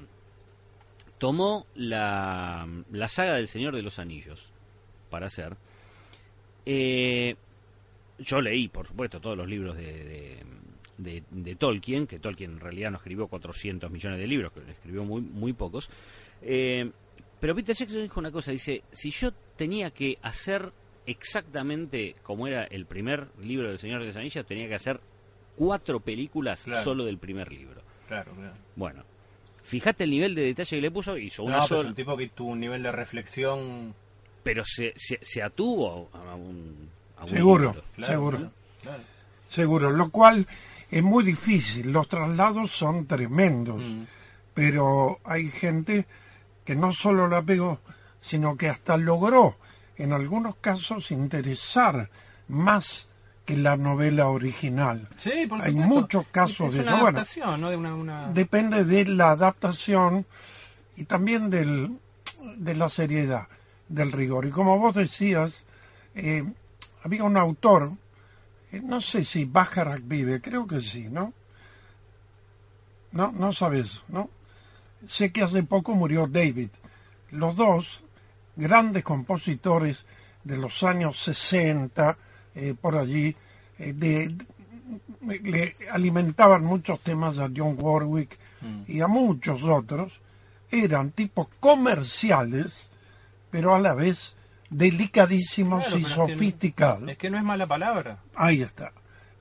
tomó 1.18 1.66
la, 1.76 2.68
la 2.92 3.08
saga 3.08 3.34
del 3.36 3.48
Señor 3.48 3.76
de 3.76 3.82
los 3.84 4.00
Anillos 4.00 4.50
para 5.10 5.28
hacer. 5.28 5.56
Eh, 6.66 7.36
yo 8.20 8.42
leí, 8.42 8.68
por 8.68 8.88
supuesto, 8.88 9.20
todos 9.20 9.38
los 9.38 9.48
libros 9.48 9.76
de, 9.76 9.92
de, 10.04 10.44
de- 10.98 11.24
de 11.32 11.56
Tolkien, 11.56 12.08
que 12.08 12.20
Tolkien 12.20 12.52
en 12.54 12.60
realidad 12.60 12.92
no 12.92 12.98
escribió 12.98 13.28
400 13.28 13.92
millones 13.92 14.20
de 14.20 14.28
libros, 14.28 14.52
que 14.54 14.62
escribió 14.72 15.04
muy, 15.04 15.22
muy 15.22 15.54
pocos. 15.54 15.90
Eh, 16.42 16.90
pero 17.40 17.54
Peter 17.56 17.76
Jackson 17.76 18.02
dijo 18.04 18.20
una 18.20 18.32
cosa, 18.32 18.52
dice, 18.52 18.84
si 18.92 19.12
yo 19.12 19.32
tenía 19.58 19.92
que 19.92 20.18
hacer 20.22 20.72
exactamente 21.06 22.16
como 22.24 22.48
era 22.48 22.64
el 22.66 22.86
primer 22.86 23.28
libro 23.42 23.68
del 23.70 23.80
Señor 23.80 24.02
de 24.02 24.08
los 24.08 24.16
Anillos, 24.18 24.46
tenía 24.46 24.68
que 24.68 24.76
hacer 24.76 25.00
cuatro 25.56 26.00
películas 26.00 26.64
Claro. 26.64 26.84
solo 26.84 27.06
del 27.06 27.18
primer 27.18 27.52
libro. 27.52 27.82
Claro, 28.08 28.32
claro. 28.34 28.54
Bueno, 28.76 29.04
fíjate 29.64 30.04
el 30.06 30.12
nivel 30.12 30.36
de 30.36 30.44
detalle 30.44 30.78
que 30.78 30.82
le 30.82 30.92
puso, 30.92 31.18
hizo 31.18 31.44
una 31.44 31.58
No, 31.58 31.66
es 31.66 31.72
un 31.72 31.96
tipo 31.96 32.16
que 32.16 32.28
tuvo 32.30 32.52
un 32.52 32.60
nivel 32.60 32.84
de 32.84 32.92
reflexión. 32.92 33.94
Pero 34.46 34.64
se, 34.64 34.94
se, 34.96 35.18
se 35.24 35.42
atuvo 35.42 36.08
a 36.14 36.36
un, 36.36 36.88
a 37.18 37.24
un 37.24 37.28
Seguro. 37.30 37.64
libro. 37.70 37.84
Claro, 37.96 38.14
Seguro. 38.14 38.38
claro, 38.38 38.52
claro. 38.84 39.04
Seguro, 39.50 39.90
lo 39.90 40.10
cual 40.12 40.48
es 40.92 41.02
muy 41.02 41.24
difícil, 41.24 41.92
los 41.92 42.08
traslados 42.08 42.72
son 42.72 43.08
tremendos, 43.08 43.82
Mm. 43.82 44.04
pero 44.54 45.20
hay 45.24 45.50
gente 45.50 46.06
que 46.64 46.76
no 46.76 46.92
solo 46.92 47.28
la 47.28 47.42
pegó, 47.42 47.80
sino 48.22 48.56
que 48.56 48.70
hasta 48.70 48.98
logró, 48.98 49.58
en 49.98 50.14
algunos 50.14 50.56
casos, 50.58 51.10
interesar 51.12 52.10
más 52.48 53.08
que 53.46 53.58
la 53.58 53.78
novela 53.78 54.28
original. 54.30 55.08
Sí, 55.16 55.48
por 55.50 55.62
Hay 55.62 55.72
supuesto. 55.72 55.96
muchos 55.96 56.26
casos 56.32 56.68
es 56.70 56.74
de 56.76 56.80
una 56.82 56.92
eso. 56.92 57.02
Bueno, 57.02 57.18
adaptación, 57.18 57.62
¿no? 57.62 57.70
De 57.72 57.78
una, 57.78 57.96
una- 57.96 58.28
depende 58.32 58.84
de 58.86 59.06
la 59.06 59.32
adaptación 59.32 60.26
y 60.98 61.04
también 61.06 61.50
del, 61.50 61.98
de 62.58 62.76
la 62.76 62.90
seriedad, 62.90 63.48
del 63.88 64.12
rigor. 64.12 64.46
Y 64.46 64.52
como 64.52 64.78
vos 64.80 64.96
decías, 64.96 65.64
eh, 66.16 66.44
había 67.04 67.24
un 67.24 67.38
autor, 67.38 67.92
eh, 68.72 68.82
no 68.84 69.02
sé 69.02 69.24
si 69.24 69.46
Bacharach 69.46 70.02
vive, 70.04 70.42
creo 70.42 70.66
que 70.68 70.82
sí, 70.82 71.08
¿no? 71.10 71.34
No, 73.12 73.32
no 73.32 73.54
sabes, 73.54 74.02
¿no? 74.10 74.30
Sé 75.08 75.32
que 75.32 75.44
hace 75.44 75.64
poco 75.64 75.96
murió 75.96 76.28
David. 76.28 76.70
Los 77.32 77.56
dos, 77.56 78.04
grandes 78.56 79.04
compositores 79.04 80.06
de 80.44 80.58
los 80.58 80.84
años 80.84 81.20
60, 81.24 82.18
eh, 82.56 82.76
por 82.80 82.98
allí, 82.98 83.36
eh, 83.80 83.94
de, 83.94 84.30
de- 84.30 85.40
le 85.42 85.76
alimentaban 85.92 86.64
muchos 86.64 87.00
temas 87.02 87.38
a 87.40 87.50
John 87.56 87.76
Warwick 87.80 88.38
y 88.88 89.02
a 89.02 89.08
muchos 89.08 89.64
otros, 89.64 90.22
eran 90.72 91.12
tipos 91.12 91.48
comerciales, 91.60 92.90
pero 93.56 93.74
a 93.74 93.80
la 93.80 93.94
vez 93.94 94.36
delicadísimos 94.70 95.86
Claro, 95.86 95.98
y 95.98 96.04
pero 96.04 96.14
es 96.26 96.28
que- 96.28 96.34
sofisticados. 96.34 97.10
Es 97.10 97.18
que 97.18 97.30
no 97.30 97.38
es 97.38 97.44
mala 97.46 97.66
palabra. 97.68 98.18
Ahí 98.36 98.62
está. 98.62 98.92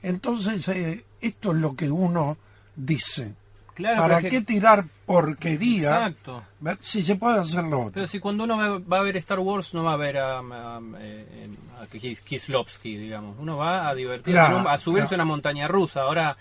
Entonces, 0.05 0.69
eh, 0.69 1.05
esto 1.21 1.51
es 1.51 1.59
lo 1.59 1.75
que 1.75 1.91
uno 1.91 2.37
dice. 2.77 3.35
Claro, 3.75 4.03
¿Para 4.03 4.21
qué 4.21 4.31
que- 4.31 4.41
tirar 4.43 4.85
porquería 5.05 6.07
Exacto. 6.07 6.45
si 6.79 7.03
se 7.03 7.17
puede 7.17 7.41
hacer 7.41 7.65
lo 7.65 7.81
otro? 7.81 7.93
Pero 7.95 8.07
si 8.07 8.21
cuando 8.21 8.45
uno 8.45 8.57
va, 8.89 8.99
a 8.99 9.03
ver 9.03 9.17
Star 9.17 9.41
Wars 9.41 9.75
no 9.75 9.83
va 9.83 9.95
a 9.95 9.97
ver 9.97 10.19
a, 10.19 10.39
a, 10.39 10.81
eh, 11.01 11.49
a 11.81 11.87
Kis- 11.87 12.21
Kieslowski, 12.21 12.97
digamos. 12.97 13.37
Uno 13.41 13.57
va 13.57 13.89
a 13.89 13.95
divertirse, 13.97 14.31
Claro, 14.31 14.69
a 14.69 14.79
subirse 14.79 15.09
claro. 15.09 15.23
a 15.23 15.25
una 15.25 15.33
montaña 15.33 15.67
rusa. 15.67 16.03
Ahora, 16.03 16.37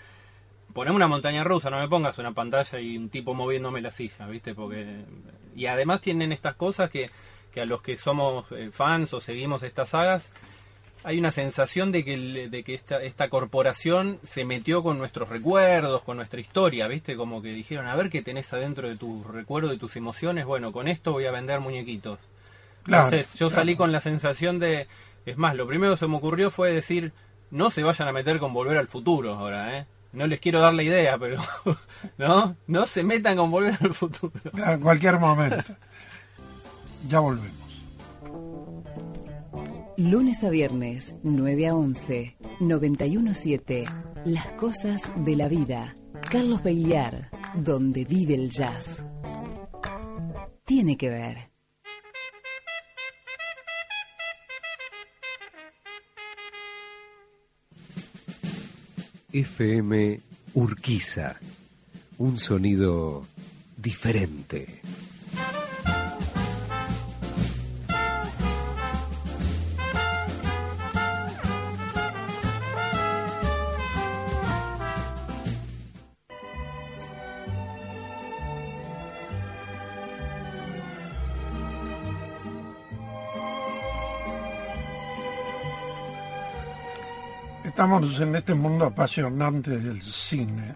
poneme 0.72 0.94
una 0.94 1.08
montaña 1.08 1.42
rusa, 1.42 1.70
no 1.70 1.80
me 1.80 1.88
pongas 1.88 2.18
una 2.18 2.30
pantalla 2.32 2.78
y 2.78 2.96
un 2.96 3.08
tipo 3.08 3.34
moviéndome 3.34 3.80
la 3.80 3.90
silla, 3.90 4.28
¿viste? 4.28 4.54
Porque 4.54 5.04
Y 5.56 5.66
además 5.66 6.00
tienen 6.00 6.30
estas 6.32 6.54
cosas 6.56 6.88
que, 6.90 7.10
que 7.54 7.60
a 7.60 7.66
los 7.66 7.80
que 7.80 7.96
somos 7.96 8.50
eh, 8.50 8.70
fans 8.72 9.14
o 9.14 9.20
seguimos 9.20 9.62
estas 9.62 9.90
sagas, 9.90 10.32
hay 11.04 11.18
una 11.18 11.30
sensación 11.30 11.92
de 11.92 12.04
que, 12.04 12.48
de 12.48 12.64
que 12.64 12.74
esta, 12.74 13.00
esta 13.02 13.28
corporación 13.28 14.18
se 14.24 14.44
metió 14.44 14.82
con 14.82 14.98
nuestros 14.98 15.28
recuerdos, 15.28 16.02
con 16.02 16.16
nuestra 16.16 16.40
historia, 16.40 16.88
¿viste? 16.88 17.14
Como 17.14 17.40
que 17.42 17.50
dijeron, 17.50 17.86
a 17.86 17.94
ver 17.94 18.10
qué 18.10 18.22
tenés 18.22 18.52
adentro 18.52 18.88
de 18.88 18.96
tus 18.96 19.24
recuerdos, 19.26 19.70
de 19.70 19.78
tus 19.78 19.94
emociones, 19.96 20.46
bueno, 20.46 20.72
con 20.72 20.88
esto 20.88 21.12
voy 21.12 21.26
a 21.26 21.30
vender 21.30 21.60
muñequitos. 21.60 22.18
Claro, 22.82 23.04
Entonces 23.04 23.38
yo 23.38 23.48
claro. 23.48 23.60
salí 23.60 23.76
con 23.76 23.92
la 23.92 24.00
sensación 24.00 24.58
de, 24.58 24.88
es 25.24 25.36
más, 25.36 25.54
lo 25.54 25.66
primero 25.66 25.92
que 25.92 26.00
se 26.00 26.08
me 26.08 26.16
ocurrió 26.16 26.50
fue 26.50 26.72
decir, 26.72 27.12
no 27.50 27.70
se 27.70 27.84
vayan 27.84 28.08
a 28.08 28.12
meter 28.12 28.38
con 28.40 28.52
volver 28.52 28.78
al 28.78 28.88
futuro 28.88 29.34
ahora, 29.34 29.78
¿eh? 29.78 29.86
No 30.12 30.26
les 30.26 30.40
quiero 30.40 30.60
dar 30.60 30.74
la 30.74 30.82
idea, 30.82 31.18
pero, 31.18 31.42
¿no? 32.18 32.56
No 32.66 32.86
se 32.86 33.02
metan 33.02 33.36
con 33.36 33.50
volver 33.50 33.76
al 33.80 33.94
futuro. 33.94 34.32
En 34.54 34.80
cualquier 34.80 35.18
momento. 35.18 35.64
Ya 37.08 37.20
volvemos. 37.20 37.52
Lunes 39.96 40.42
a 40.42 40.50
viernes, 40.50 41.14
9 41.22 41.68
a 41.68 41.74
11, 41.74 42.36
917. 42.60 43.84
Las 44.24 44.46
cosas 44.52 45.10
de 45.24 45.36
la 45.36 45.48
vida. 45.48 45.96
Carlos 46.30 46.62
Beiliar, 46.62 47.30
donde 47.54 48.04
vive 48.04 48.34
el 48.34 48.50
jazz. 48.50 49.04
Tiene 50.64 50.96
que 50.96 51.10
ver. 51.10 51.50
FM 59.32 60.20
Urquiza. 60.54 61.36
Un 62.18 62.38
sonido 62.38 63.26
diferente. 63.76 64.80
Estamos 87.84 88.18
en 88.18 88.34
este 88.34 88.54
mundo 88.54 88.86
apasionante 88.86 89.78
del 89.78 90.00
cine. 90.00 90.74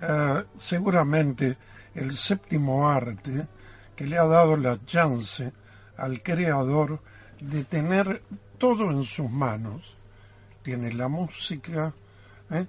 Eh, 0.00 0.44
seguramente 0.60 1.58
el 1.96 2.12
séptimo 2.12 2.88
arte 2.88 3.48
que 3.96 4.06
le 4.06 4.18
ha 4.18 4.24
dado 4.26 4.56
la 4.56 4.78
chance 4.86 5.52
al 5.96 6.22
creador 6.22 7.02
de 7.40 7.64
tener 7.64 8.22
todo 8.56 8.92
en 8.92 9.02
sus 9.02 9.28
manos. 9.28 9.96
Tiene 10.62 10.92
la 10.92 11.08
música, 11.08 11.92
¿eh? 12.52 12.66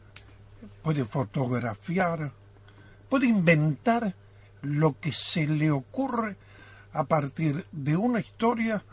puede 0.81 1.05
fotografiar, 1.05 2.31
puede 3.07 3.27
inventar 3.27 4.15
lo 4.63 4.99
que 4.99 5.11
se 5.11 5.45
le 5.45 5.69
ocurre 5.69 6.37
a 6.91 7.03
partir 7.03 7.67
de 7.71 7.95
una 7.95 8.19
historia 8.19 8.83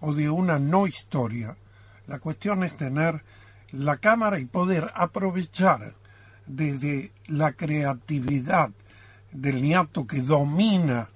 o 0.00 0.12
de 0.12 0.28
una 0.28 0.58
no 0.58 0.86
historia. 0.86 1.56
La 2.06 2.18
cuestión 2.18 2.64
es 2.64 2.76
tener 2.76 3.24
la 3.72 3.98
cámara 3.98 4.38
y 4.38 4.46
poder 4.46 4.90
aprovechar 4.94 5.94
desde 6.46 7.12
la 7.26 7.52
creatividad 7.52 8.70
del 9.32 9.62
niato 9.62 10.06
que 10.06 10.22
domina 10.22 11.08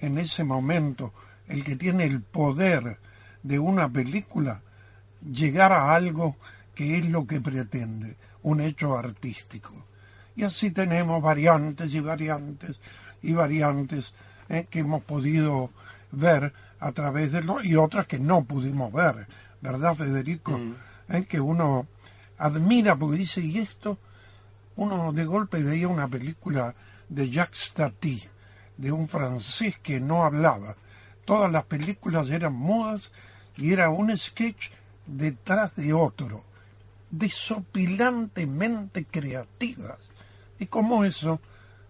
en 0.00 0.18
ese 0.18 0.44
momento, 0.44 1.12
el 1.46 1.62
que 1.62 1.76
tiene 1.76 2.04
el 2.04 2.22
poder 2.22 2.98
de 3.42 3.58
una 3.58 3.88
película, 3.88 4.62
llegar 5.20 5.72
a 5.72 5.94
algo 5.94 6.36
que 6.74 6.98
es 6.98 7.06
lo 7.06 7.26
que 7.26 7.40
pretende, 7.40 8.16
un 8.42 8.60
hecho 8.60 8.96
artístico. 8.96 9.72
Y 10.36 10.44
así 10.44 10.70
tenemos 10.70 11.22
variantes 11.22 11.92
y 11.92 12.00
variantes 12.00 12.80
y 13.22 13.32
variantes 13.32 14.14
eh, 14.48 14.66
que 14.70 14.80
hemos 14.80 15.02
podido 15.02 15.70
ver 16.12 16.52
a 16.78 16.92
través 16.92 17.32
de 17.32 17.42
lo 17.42 17.62
y 17.62 17.76
otras 17.76 18.06
que 18.06 18.18
no 18.18 18.44
pudimos 18.44 18.92
ver, 18.92 19.26
¿verdad, 19.60 19.94
Federico? 19.94 20.58
Eh, 21.08 21.24
que 21.28 21.40
uno 21.40 21.86
admira 22.40 22.96
porque 22.96 23.18
dice, 23.18 23.40
¿y 23.40 23.58
esto? 23.58 23.98
Uno 24.76 25.12
de 25.12 25.24
golpe 25.24 25.62
veía 25.62 25.88
una 25.88 26.08
película 26.08 26.74
de 27.08 27.28
Jacques 27.28 27.72
Tati, 27.74 28.22
de 28.76 28.90
un 28.90 29.06
francés 29.06 29.78
que 29.78 30.00
no 30.00 30.24
hablaba. 30.24 30.74
Todas 31.24 31.52
las 31.52 31.64
películas 31.64 32.30
eran 32.30 32.54
mudas 32.54 33.12
y 33.56 33.72
era 33.72 33.90
un 33.90 34.16
sketch 34.16 34.70
detrás 35.06 35.76
de 35.76 35.92
otro, 35.92 36.44
desopilantemente 37.10 39.04
creativas. 39.04 39.98
Y 40.58 40.66
como 40.66 41.04
eso, 41.04 41.40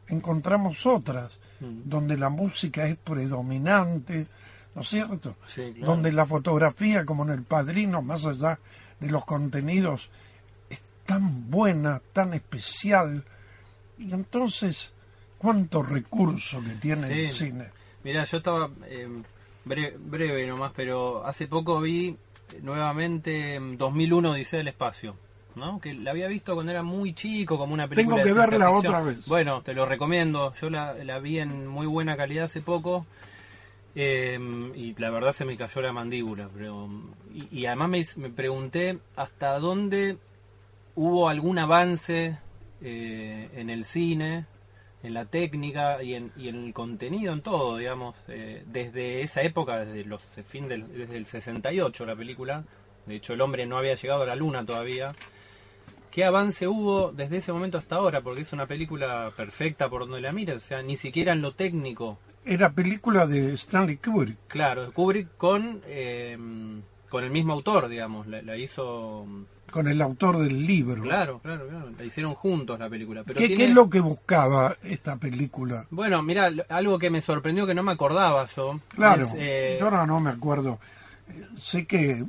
encontramos 0.09 0.85
otras, 0.85 1.38
donde 1.61 2.16
la 2.19 2.30
música 2.30 2.87
es 2.87 2.97
predominante, 2.97 4.26
¿no 4.75 4.80
es 4.83 4.88
cierto? 4.88 5.37
Sí, 5.47 5.73
claro. 5.75 5.92
Donde 5.92 6.11
la 6.11 6.26
fotografía, 6.26 7.04
como 7.04 7.25
en 7.25 7.30
El 7.30 7.42
Padrino, 7.42 8.02
más 8.02 8.25
allá 8.25 8.59
de 8.99 9.11
los 9.11 9.25
contenidos, 9.25 10.11
tan 11.11 11.50
buena, 11.50 12.00
tan 12.12 12.35
especial. 12.35 13.25
Y 13.99 14.12
entonces, 14.12 14.93
¿cuánto 15.38 15.83
recurso 15.83 16.62
que 16.62 16.75
tiene 16.76 17.26
el 17.26 17.33
cine? 17.33 17.67
Mira, 18.05 18.25
yo 18.25 18.38
estaba 18.38 18.71
eh, 18.87 19.09
bre- 19.67 19.95
breve 19.99 20.47
nomás, 20.47 20.73
pero 20.75 21.26
hace 21.26 21.47
poco 21.47 21.81
vi 21.81 22.09
eh, 22.09 22.61
nuevamente 22.62 23.55
em, 23.55 23.76
2001 23.76 24.31
Odisea 24.31 24.59
del 24.59 24.69
Espacio, 24.69 25.17
¿no? 25.55 25.79
Que 25.81 25.93
la 25.93 26.12
había 26.12 26.29
visto 26.29 26.55
cuando 26.55 26.73
era 26.73 26.83
muy 26.83 27.12
chico, 27.12 27.59
como 27.59 27.75
una 27.75 27.87
película 27.88 28.17
Tengo 28.23 28.26
que 28.26 28.33
verla 28.33 28.71
ficción. 28.71 28.95
otra 28.95 29.02
vez. 29.02 29.26
Bueno, 29.26 29.61
te 29.62 29.75
lo 29.75 29.85
recomiendo. 29.85 30.55
Yo 30.61 30.71
la, 30.71 30.95
la 30.95 31.19
vi 31.19 31.40
en 31.40 31.67
muy 31.67 31.87
buena 31.87 32.17
calidad 32.17 32.45
hace 32.47 32.61
poco. 32.62 33.05
eh, 33.95 34.38
y 34.75 34.95
la 34.99 35.11
verdad 35.11 35.33
se 35.33 35.45
me 35.45 35.57
cayó 35.57 35.81
la 35.83 35.93
mandíbula. 35.93 36.49
Pero, 36.55 36.88
y, 37.35 37.59
y 37.61 37.67
además 37.67 38.17
me, 38.17 38.29
me 38.29 38.31
pregunté 38.31 38.99
hasta 39.17 39.59
dónde 39.59 40.17
hubo 41.00 41.30
algún 41.30 41.59
avance 41.59 42.37
eh, 42.83 43.49
en 43.54 43.71
el 43.71 43.87
cine, 43.87 44.45
en 45.02 45.14
la 45.14 45.25
técnica 45.25 46.02
y 46.02 46.14
en, 46.14 46.30
y 46.37 46.49
en 46.49 46.66
el 46.66 46.75
contenido, 46.75 47.33
en 47.33 47.40
todo, 47.40 47.78
digamos, 47.78 48.14
eh, 48.28 48.62
desde 48.66 49.23
esa 49.23 49.40
época, 49.40 49.83
desde 49.83 50.04
los 50.04 50.23
fin 50.47 50.69
del, 50.69 50.87
desde 50.92 51.16
el 51.16 51.25
68 51.25 52.04
la 52.04 52.14
película. 52.14 52.64
De 53.07 53.14
hecho, 53.14 53.33
el 53.33 53.40
hombre 53.40 53.64
no 53.64 53.78
había 53.78 53.95
llegado 53.95 54.25
a 54.25 54.26
la 54.26 54.37
luna 54.37 54.66
todavía. 54.66 55.14
qué 56.11 56.26
avance 56.26 56.69
hubo 56.69 57.12
desde 57.12 57.38
ese 57.38 57.54
momento 57.54 57.78
hasta 57.78 57.97
ahora, 57.97 58.21
porque 58.21 58.42
es 58.42 58.52
una 58.52 58.66
película 58.66 59.33
perfecta 59.35 59.88
por 59.88 60.02
donde 60.02 60.21
la 60.21 60.33
mires, 60.33 60.57
o 60.57 60.61
sea, 60.61 60.83
ni 60.83 60.99
siquiera 60.99 61.33
en 61.33 61.40
lo 61.40 61.52
técnico. 61.52 62.19
Era 62.45 62.73
película 62.73 63.26
de 63.26 63.54
Stanley 63.54 63.97
Kubrick. 63.97 64.37
Claro, 64.49 64.92
Kubrick 64.92 65.35
con, 65.38 65.80
eh, 65.87 66.37
con 67.09 67.25
el 67.25 67.30
mismo 67.30 67.54
autor, 67.54 67.88
digamos, 67.88 68.26
la, 68.26 68.42
la 68.42 68.59
hizo... 68.59 69.26
Con 69.71 69.87
el 69.89 70.03
autor 70.03 70.39
del 70.39 70.67
libro. 70.67 71.03
Claro, 71.03 71.39
claro, 71.41 71.69
claro, 71.69 71.91
la 71.97 72.05
hicieron 72.05 72.35
juntos 72.35 72.79
la 72.79 72.89
película. 72.89 73.23
Pero 73.25 73.39
¿Qué, 73.39 73.47
tiene- 73.47 73.62
qué 73.65 73.69
es 73.69 73.75
lo 73.75 73.89
que 73.89 74.00
buscaba 74.00 74.77
esta 74.83 75.17
película? 75.17 75.87
Bueno, 75.91 76.23
mira, 76.23 76.50
algo 76.69 76.99
que 76.99 77.11
me 77.11 77.21
sorprendió 77.21 77.67
que 77.67 77.75
no 77.75 77.83
me 77.83 77.93
acordaba 77.93 78.47
yo. 78.57 78.81
Claro, 78.89 79.23
es, 79.25 79.35
eh, 79.37 79.77
yo 79.79 79.87
ahora 79.87 80.07
no 80.07 80.19
me 80.21 80.31
acuerdo. 80.31 80.79
Sé 81.57 81.87
que, 81.87 82.25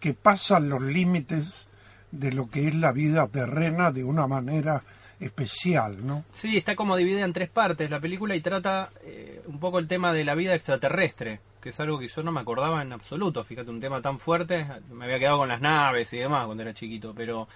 que 0.00 0.12
pasan 0.14 0.68
los 0.68 0.82
límites 0.82 1.66
de 2.10 2.32
lo 2.32 2.48
que 2.50 2.68
es 2.68 2.74
la 2.74 2.92
vida 2.92 3.26
terrena 3.28 3.90
de 3.90 4.04
una 4.04 4.26
manera 4.26 4.82
especial, 5.20 6.06
¿no? 6.06 6.24
Sí, 6.32 6.56
está 6.56 6.76
como 6.76 6.96
dividida 6.96 7.24
en 7.24 7.32
tres 7.32 7.48
partes 7.48 7.88
la 7.90 8.00
película 8.00 8.36
y 8.36 8.40
trata 8.40 8.90
eh, 9.04 9.40
un 9.46 9.58
poco 9.58 9.78
el 9.78 9.88
tema 9.88 10.12
de 10.12 10.24
la 10.24 10.34
vida 10.34 10.54
extraterrestre, 10.54 11.40
que 11.64 11.70
es 11.70 11.80
algo 11.80 11.98
que 11.98 12.06
yo 12.06 12.22
no 12.22 12.30
me 12.30 12.40
acordaba 12.40 12.82
en 12.82 12.92
absoluto. 12.92 13.42
Fíjate, 13.42 13.70
un 13.70 13.80
tema 13.80 14.00
tan 14.02 14.18
fuerte, 14.20 14.64
me 14.92 15.06
había 15.06 15.18
quedado 15.18 15.38
con 15.38 15.48
las 15.48 15.60
naves 15.60 16.12
y 16.12 16.18
demás 16.18 16.44
cuando 16.46 16.62
era 16.62 16.74
chiquito, 16.74 17.14
pero 17.16 17.48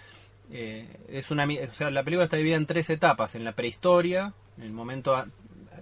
eh, 0.50 0.88
es 1.08 1.30
una, 1.30 1.44
o 1.44 1.74
sea, 1.74 1.90
la 1.90 2.02
película 2.02 2.24
está 2.24 2.36
dividida 2.38 2.56
en 2.56 2.66
tres 2.66 2.88
etapas, 2.90 3.34
en 3.34 3.44
la 3.44 3.52
prehistoria, 3.52 4.32
en 4.56 4.64
el 4.64 4.72
momento 4.72 5.24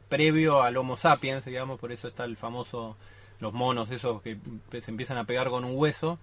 previo 0.09 0.63
al 0.63 0.77
Homo 0.77 0.97
sapiens, 0.97 1.45
digamos, 1.45 1.79
por 1.81 1.93
eso 1.93 2.09
está 2.09 2.25
el 2.25 2.37
famoso 2.37 2.97
los 3.39 3.53
monos 3.53 3.91
esos 3.91 4.23
que 4.23 4.39
se 4.81 4.91
empiezan 4.91 5.19
a 5.19 5.25
pegar 5.25 5.49
con 5.51 5.65
un 5.65 5.77
hueso. 5.77 6.19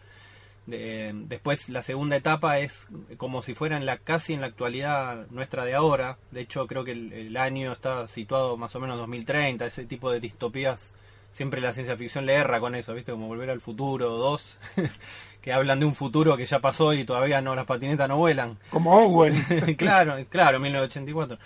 De- 0.65 1.11
después 1.13 1.69
la 1.69 1.83
segunda 1.83 2.15
etapa 2.15 2.59
es 2.59 2.87
como 3.17 3.41
si 3.41 3.53
fuera 3.53 3.75
en 3.77 3.85
la 3.85 3.97
casi 3.97 4.33
en 4.33 4.41
la 4.41 4.47
actualidad 4.47 5.27
nuestra 5.29 5.63
de 5.65 5.75
ahora. 5.75 6.17
De 6.31 6.41
hecho 6.41 6.65
creo 6.67 6.83
que 6.83 6.91
el, 6.93 7.13
el 7.13 7.37
año 7.37 7.71
está 7.71 8.07
situado 8.07 8.57
más 8.57 8.75
o 8.75 8.79
menos 8.79 8.97
2030. 8.97 9.65
Ese 9.65 9.85
tipo 9.85 10.11
de 10.11 10.19
distopías 10.19 10.93
siempre 11.33 11.59
la 11.59 11.73
ciencia 11.73 11.97
ficción 11.97 12.25
le 12.25 12.35
erra 12.35 12.61
con 12.61 12.73
eso, 12.75 12.93
viste 12.93 13.11
como 13.11 13.27
Volver 13.27 13.49
al 13.49 13.59
Futuro 13.59 14.07
2 14.11 14.57
que 15.41 15.51
hablan 15.51 15.81
de 15.81 15.85
un 15.85 15.93
futuro 15.93 16.37
que 16.37 16.45
ya 16.45 16.59
pasó 16.59 16.93
y 16.93 17.03
todavía 17.03 17.41
no 17.41 17.53
las 17.55 17.65
patinetas 17.65 18.07
no 18.07 18.15
vuelan. 18.15 18.57
Como 18.69 18.93
Owen. 18.95 19.43
claro, 19.77 20.15
claro, 20.29 20.59
1984. 20.61 21.37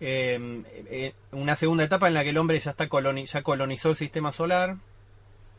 Eh, 0.00 0.62
eh, 0.90 1.12
una 1.32 1.54
segunda 1.56 1.84
etapa 1.84 2.08
en 2.08 2.14
la 2.14 2.24
que 2.24 2.30
el 2.30 2.38
hombre 2.38 2.58
ya 2.58 2.72
está 2.72 2.88
coloni- 2.88 3.24
ya 3.26 3.42
colonizó 3.42 3.90
el 3.90 3.96
sistema 3.96 4.32
solar 4.32 4.76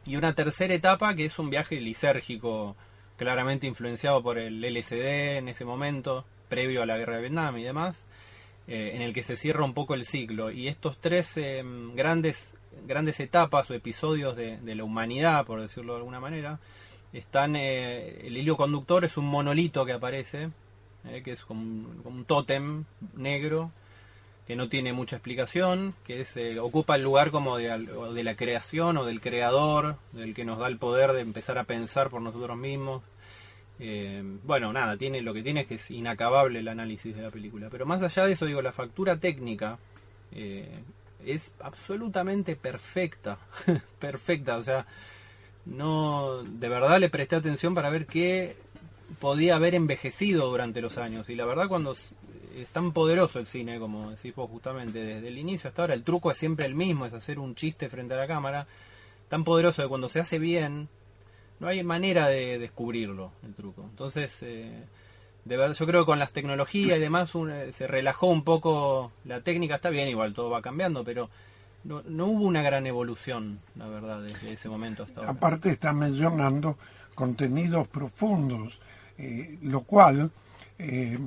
y 0.05 0.15
una 0.17 0.33
tercera 0.35 0.73
etapa 0.73 1.15
que 1.15 1.25
es 1.25 1.39
un 1.39 1.49
viaje 1.49 1.79
lisérgico 1.79 2.75
claramente 3.17 3.65
influenciado 3.67 4.21
por 4.21 4.37
el 4.37 4.63
LSD 4.63 5.37
en 5.37 5.47
ese 5.49 5.65
momento 5.65 6.23
previo 6.49 6.83
a 6.83 6.85
la 6.85 6.97
guerra 6.97 7.15
de 7.15 7.21
Vietnam 7.21 7.57
y 7.57 7.63
demás 7.63 8.05
eh, 8.67 8.91
en 8.93 9.01
el 9.01 9.11
que 9.13 9.23
se 9.23 9.37
cierra 9.37 9.63
un 9.63 9.73
poco 9.73 9.95
el 9.95 10.05
ciclo 10.05 10.51
y 10.51 10.67
estos 10.67 10.97
tres 10.99 11.35
eh, 11.37 11.63
grandes 11.95 12.53
grandes 12.85 13.19
etapas 13.19 13.69
o 13.69 13.73
episodios 13.73 14.35
de, 14.35 14.59
la 14.63 14.83
humanidad 14.83 15.45
por 15.45 15.61
decirlo 15.61 15.93
de 15.93 15.99
alguna 15.99 16.19
manera 16.19 16.59
están 17.13 17.55
eh, 17.55 18.27
el 18.27 18.37
hilo 18.37 18.57
conductor 18.57 19.05
es 19.05 19.17
un 19.17 19.25
monolito 19.25 19.85
que 19.85 19.93
aparece 19.93 20.49
eh, 21.05 21.21
que 21.23 21.31
es 21.31 21.43
como 21.45 21.61
un, 21.61 22.25
tótem 22.25 22.85
negro 23.15 23.71
que 24.45 24.55
no 24.55 24.69
tiene 24.69 24.93
mucha 24.93 25.17
explicación, 25.17 25.93
que 26.05 26.21
es, 26.21 26.37
eh, 26.37 26.57
ocupa 26.59 26.95
el 26.95 27.03
lugar 27.03 27.31
como 27.31 27.57
de, 27.57 27.67
de 28.13 28.23
la 28.23 28.35
creación 28.35 28.95
o 28.95 29.03
del 29.03 29.19
creador, 29.19 29.97
del 30.13 30.33
que 30.33 30.45
nos 30.45 30.57
da 30.57 30.67
el 30.67 30.77
poder 30.77 31.11
de 31.11 31.19
empezar 31.19 31.57
a 31.57 31.65
pensar 31.65 32.09
por 32.09 32.21
nosotros 32.21 32.57
mismos. 32.57 33.03
Eh, 33.79 34.23
bueno, 34.43 34.71
nada, 34.71 34.95
tiene 34.97 35.21
lo 35.21 35.33
que 35.33 35.43
tiene 35.43 35.61
es 35.61 35.67
que 35.67 35.75
es 35.75 35.91
inacabable 35.91 36.59
el 36.59 36.67
análisis 36.69 37.13
de 37.15 37.23
la 37.23 37.29
película. 37.29 37.67
Pero 37.69 37.85
más 37.85 38.01
allá 38.01 38.25
de 38.25 38.33
eso, 38.33 38.45
digo, 38.45 38.61
la 38.61 38.71
factura 38.71 39.17
técnica 39.17 39.77
es 41.25 41.55
absolutamente 41.59 42.55
perfecta. 42.55 43.37
perfecta, 43.99 44.57
o 44.57 44.63
sea, 44.63 44.85
no, 45.65 46.43
de 46.43 46.69
verdad 46.69 46.99
le 46.99 47.09
presté 47.09 47.35
atención 47.35 47.75
para 47.75 47.89
ver 47.89 48.05
qué 48.05 48.55
podía 49.19 49.55
haber 49.55 49.75
envejecido 49.75 50.49
durante 50.49 50.81
los 50.81 50.97
años. 50.97 51.29
Y 51.29 51.35
la 51.35 51.45
verdad, 51.45 51.67
cuando 51.67 51.91
es 51.91 52.69
tan 52.71 52.91
poderoso 52.91 53.39
el 53.39 53.47
cine, 53.47 53.79
como 53.79 54.11
decís 54.11 54.33
vos 54.35 54.49
justamente, 54.49 54.99
desde 54.99 55.27
el 55.27 55.37
inicio 55.37 55.67
hasta 55.67 55.83
ahora, 55.83 55.93
el 55.93 56.03
truco 56.03 56.31
es 56.31 56.37
siempre 56.37 56.65
el 56.65 56.75
mismo, 56.75 57.05
es 57.05 57.13
hacer 57.13 57.39
un 57.39 57.55
chiste 57.55 57.89
frente 57.89 58.13
a 58.13 58.17
la 58.17 58.27
cámara. 58.27 58.67
Tan 59.29 59.43
poderoso 59.43 59.81
que 59.81 59.89
cuando 59.89 60.07
se 60.07 60.21
hace 60.21 60.39
bien, 60.39 60.87
no 61.59 61.67
hay 61.67 61.83
manera 61.83 62.27
de 62.27 62.57
descubrirlo, 62.57 63.31
el 63.43 63.53
truco. 63.53 63.83
Entonces, 63.83 64.43
eh, 64.43 64.83
de 65.47 65.57
verdad, 65.57 65.75
yo 65.75 65.85
creo 65.87 66.01
que 66.01 66.07
con 66.07 66.19
las 66.19 66.31
tecnologías 66.31 66.97
y 66.97 67.01
demás 67.01 67.33
un- 67.35 67.51
eh, 67.51 67.71
se 67.71 67.87
relajó 67.87 68.27
un 68.27 68.43
poco 68.43 69.11
la 69.25 69.41
técnica, 69.41 69.75
está 69.75 69.89
bien, 69.89 70.07
igual 70.07 70.33
todo 70.33 70.49
va 70.49 70.61
cambiando, 70.61 71.03
pero 71.03 71.29
no, 71.83 72.01
no 72.07 72.25
hubo 72.27 72.45
una 72.45 72.61
gran 72.61 72.85
evolución, 72.87 73.59
la 73.75 73.87
verdad, 73.87 74.21
desde 74.21 74.53
ese 74.53 74.69
momento 74.69 75.03
hasta 75.03 75.21
ahora. 75.21 75.31
Aparte 75.31 75.69
está 75.69 75.93
mencionando 75.93 76.77
contenidos 77.15 77.87
profundos, 77.87 78.79
eh, 79.17 79.57
lo 79.63 79.81
cual 79.81 80.29
eh, 80.79 81.17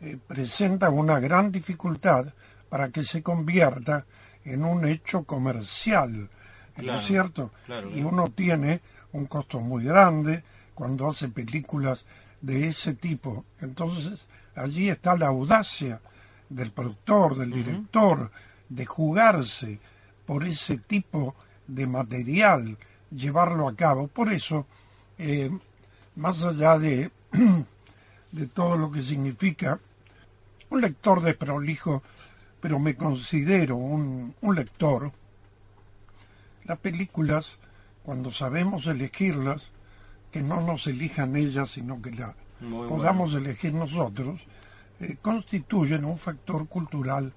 eh, 0.00 0.18
presenta 0.26 0.90
una 0.90 1.20
gran 1.20 1.52
dificultad 1.52 2.26
para 2.68 2.88
que 2.90 3.04
se 3.04 3.22
convierta 3.22 4.04
en 4.44 4.64
un 4.64 4.86
hecho 4.86 5.24
comercial, 5.24 6.28
¿no 6.76 6.94
es 6.94 7.04
cierto? 7.06 7.50
claro, 7.66 7.90
y 7.94 8.02
uno 8.02 8.28
tiene 8.30 8.80
un 9.12 9.26
costo 9.26 9.60
muy 9.60 9.84
grande 9.84 10.42
cuando 10.74 11.08
hace 11.08 11.28
películas 11.28 12.04
de 12.44 12.68
ese 12.68 12.94
tipo. 12.94 13.44
Entonces, 13.60 14.26
allí 14.54 14.90
está 14.90 15.16
la 15.16 15.28
audacia 15.28 16.00
del 16.48 16.72
productor, 16.72 17.36
del 17.36 17.50
director, 17.50 18.30
de 18.68 18.84
jugarse 18.84 19.80
por 20.26 20.44
ese 20.44 20.78
tipo 20.78 21.34
de 21.66 21.86
material, 21.86 22.76
llevarlo 23.10 23.66
a 23.66 23.74
cabo. 23.74 24.08
Por 24.08 24.32
eso, 24.32 24.66
eh, 25.16 25.50
más 26.16 26.42
allá 26.42 26.78
de, 26.78 27.10
de 28.32 28.46
todo 28.48 28.76
lo 28.76 28.90
que 28.90 29.02
significa 29.02 29.80
un 30.68 30.80
lector 30.82 31.22
desprolijo, 31.22 32.02
pero 32.60 32.78
me 32.78 32.94
considero 32.94 33.76
un, 33.76 34.34
un 34.40 34.54
lector, 34.54 35.12
las 36.64 36.78
películas, 36.78 37.58
cuando 38.02 38.32
sabemos 38.32 38.86
elegirlas, 38.86 39.70
que 40.34 40.42
no 40.42 40.60
nos 40.60 40.88
elijan 40.88 41.36
ellas, 41.36 41.70
sino 41.70 42.02
que 42.02 42.10
la 42.10 42.34
Muy 42.58 42.88
podamos 42.88 43.32
elegir 43.34 43.72
nosotros, 43.72 44.40
eh, 44.98 45.16
constituyen 45.22 46.04
un 46.04 46.18
factor 46.18 46.66
cultural 46.66 47.32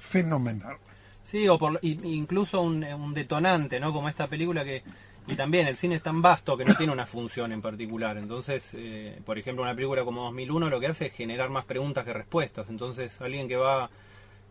fenomenal. 0.00 0.78
Sí, 1.22 1.46
o 1.46 1.58
por, 1.58 1.78
incluso 1.82 2.62
un, 2.62 2.82
un 2.84 3.12
detonante, 3.12 3.78
¿no? 3.78 3.92
Como 3.92 4.08
esta 4.08 4.26
película 4.28 4.64
que... 4.64 4.82
Y 5.26 5.34
también 5.34 5.68
el 5.68 5.76
cine 5.76 5.96
es 5.96 6.02
tan 6.02 6.22
vasto 6.22 6.56
que 6.56 6.64
no 6.64 6.74
tiene 6.74 6.90
una 6.90 7.04
función 7.04 7.52
en 7.52 7.60
particular. 7.60 8.16
Entonces, 8.16 8.74
eh, 8.78 9.20
por 9.26 9.36
ejemplo, 9.36 9.62
una 9.62 9.74
película 9.74 10.02
como 10.02 10.22
2001 10.22 10.70
lo 10.70 10.80
que 10.80 10.86
hace 10.86 11.08
es 11.08 11.12
generar 11.12 11.50
más 11.50 11.66
preguntas 11.66 12.06
que 12.06 12.14
respuestas. 12.14 12.70
Entonces, 12.70 13.20
alguien 13.20 13.46
que 13.46 13.56
va 13.56 13.90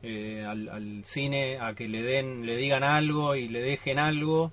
eh, 0.04 0.46
al, 0.48 0.70
al 0.70 1.02
cine 1.04 1.58
a 1.60 1.74
que 1.74 1.88
le 1.88 2.04
den, 2.04 2.46
le 2.46 2.58
digan 2.58 2.84
algo 2.84 3.36
y 3.36 3.48
le 3.48 3.60
dejen 3.60 3.98
algo, 3.98 4.52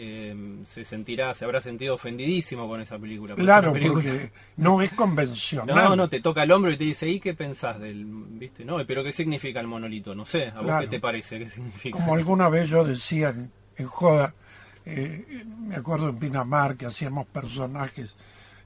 eh, 0.00 0.60
se 0.64 0.84
sentirá, 0.84 1.34
se 1.34 1.44
habrá 1.44 1.60
sentido 1.60 1.96
ofendidísimo 1.96 2.68
con 2.68 2.80
esa 2.80 2.98
película. 2.98 3.34
Porque 3.34 3.42
Claro, 3.44 3.72
película- 3.72 3.94
porque 4.04 4.30
no 4.56 4.80
es 4.80 4.92
convencional. 4.92 5.74
no, 5.74 5.96
no, 5.96 6.08
te 6.08 6.20
toca 6.20 6.44
el 6.44 6.52
hombro 6.52 6.70
y 6.70 6.76
te 6.76 6.84
dice, 6.84 7.08
¿y 7.08 7.18
qué 7.18 7.34
pensás 7.34 7.80
del, 7.80 8.04
viste? 8.06 8.64
No, 8.64 8.78
pero 8.86 9.02
¿qué 9.02 9.10
significa 9.12 9.58
el 9.60 9.66
monolito? 9.66 10.14
No 10.14 10.24
sé, 10.24 10.48
¿a 10.48 10.54
vos 10.54 10.64
Claro. 10.66 10.80
qué 10.82 10.86
te 10.88 11.00
parece? 11.00 11.38
¿Qué 11.40 11.48
significa? 11.50 11.98
Como 11.98 12.14
alguna 12.14 12.48
vez 12.48 12.70
yo 12.70 12.84
decía 12.84 13.30
en, 13.30 13.50
en 13.76 13.86
joda, 13.86 14.34
eh, 14.86 15.44
me 15.58 15.74
acuerdo 15.76 16.08
en 16.10 16.18
Pinamar 16.18 16.76
que 16.76 16.86
hacíamos 16.86 17.26
personajes 17.26 18.16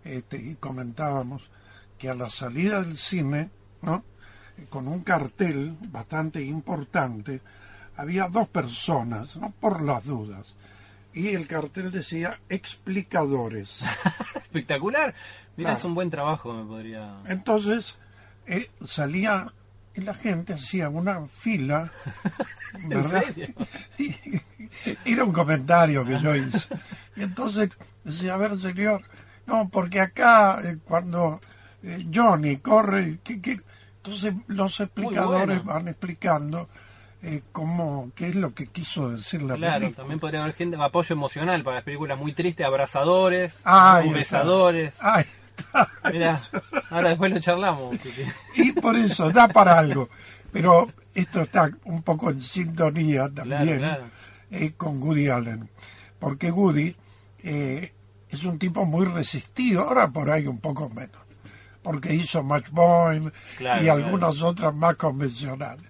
este, 0.04 0.36
y 0.36 0.54
comentábamos 0.56 1.50
que 1.98 2.10
a 2.10 2.14
la 2.14 2.28
salida 2.28 2.82
del 2.82 2.96
cine, 2.96 3.48
¿no? 3.80 4.04
con 4.68 4.86
un 4.86 5.02
cartel 5.02 5.76
bastante 5.90 6.42
importante, 6.44 7.40
había 7.96 8.28
dos 8.28 8.48
personas, 8.48 9.36
¿no? 9.38 9.52
por 9.58 9.80
las 9.82 10.04
dudas, 10.04 10.54
y 11.14 11.28
el 11.28 11.46
cartel 11.46 11.90
decía 11.90 12.40
explicadores. 12.48 13.80
Espectacular. 14.36 15.14
Mira, 15.56 15.68
Claro. 15.70 15.78
es 15.78 15.84
un 15.84 15.94
buen 15.94 16.10
trabajo, 16.10 16.52
me 16.52 16.64
podría... 16.64 17.20
Entonces 17.26 17.98
eh, 18.46 18.70
salía 18.86 19.52
y 19.94 20.00
la 20.00 20.14
gente 20.14 20.54
hacía 20.54 20.88
una 20.88 21.26
fila, 21.26 21.92
¿verdad? 22.86 23.22
serio? 23.24 23.48
Y- 23.98 24.14
era 25.04 25.24
un 25.24 25.32
comentario 25.32 26.04
que 26.04 26.18
yo 26.18 26.34
hice. 26.34 26.74
Y 27.14 27.22
entonces 27.22 27.70
decía, 28.04 28.34
a 28.34 28.36
ver, 28.38 28.58
señor, 28.58 29.02
no, 29.46 29.68
porque 29.68 30.00
acá 30.00 30.60
eh, 30.64 30.78
cuando 30.82 31.40
eh, 31.82 32.06
Johnny 32.12 32.56
corre, 32.56 33.18
¿qué- 33.22 33.40
qué? 33.42 33.60
entonces 33.98 34.34
los 34.46 34.80
explicadores 34.80 35.62
bueno. 35.62 35.72
van 35.80 35.88
explicando 35.88 36.68
eh, 37.22 37.42
cómo, 37.52 38.10
qué 38.14 38.28
es 38.28 38.34
lo 38.34 38.52
que 38.54 38.66
quiso 38.66 39.10
decir 39.10 39.42
la 39.42 39.54
Claro, 39.56 39.80
película. 39.80 39.96
también 39.96 40.20
podría 40.20 40.42
haber 40.42 40.54
gente 40.54 40.76
apoyo 40.80 41.12
emocional 41.14 41.62
para 41.62 41.76
las 41.76 41.84
películas 41.84 42.18
muy 42.18 42.32
tristes, 42.32 42.66
abrazadores, 42.66 43.62
está. 43.64 44.00
besadores. 44.12 44.98
Ay, 45.00 45.24
Mirá, 46.12 46.40
ahora 46.90 47.10
después 47.10 47.30
lo 47.32 47.38
charlamos. 47.38 47.96
Y 48.56 48.72
por 48.72 48.96
eso 48.96 49.30
da 49.30 49.46
para 49.48 49.78
algo. 49.78 50.08
Pero 50.50 50.88
esto 51.14 51.42
está 51.42 51.70
un 51.84 52.02
poco 52.02 52.30
en 52.30 52.42
sintonía 52.42 53.30
también 53.32 53.78
claro. 53.78 54.04
eh, 54.50 54.72
con 54.76 55.00
Woody 55.02 55.28
Allen. 55.28 55.68
Porque 56.18 56.50
Woody 56.50 56.94
eh, 57.44 57.92
es 58.28 58.44
un 58.44 58.58
tipo 58.58 58.84
muy 58.84 59.06
resistido, 59.06 59.82
ahora 59.82 60.08
por 60.08 60.30
ahí 60.30 60.46
un 60.46 60.58
poco 60.58 60.88
menos. 60.90 61.20
Porque 61.82 62.14
hizo 62.14 62.42
Match 62.44 62.68
Point 62.70 63.32
Claro, 63.58 63.80
y 63.82 63.84
claro. 63.86 64.04
algunas 64.04 64.40
otras 64.42 64.74
más 64.74 64.96
convencionales. 64.96 65.84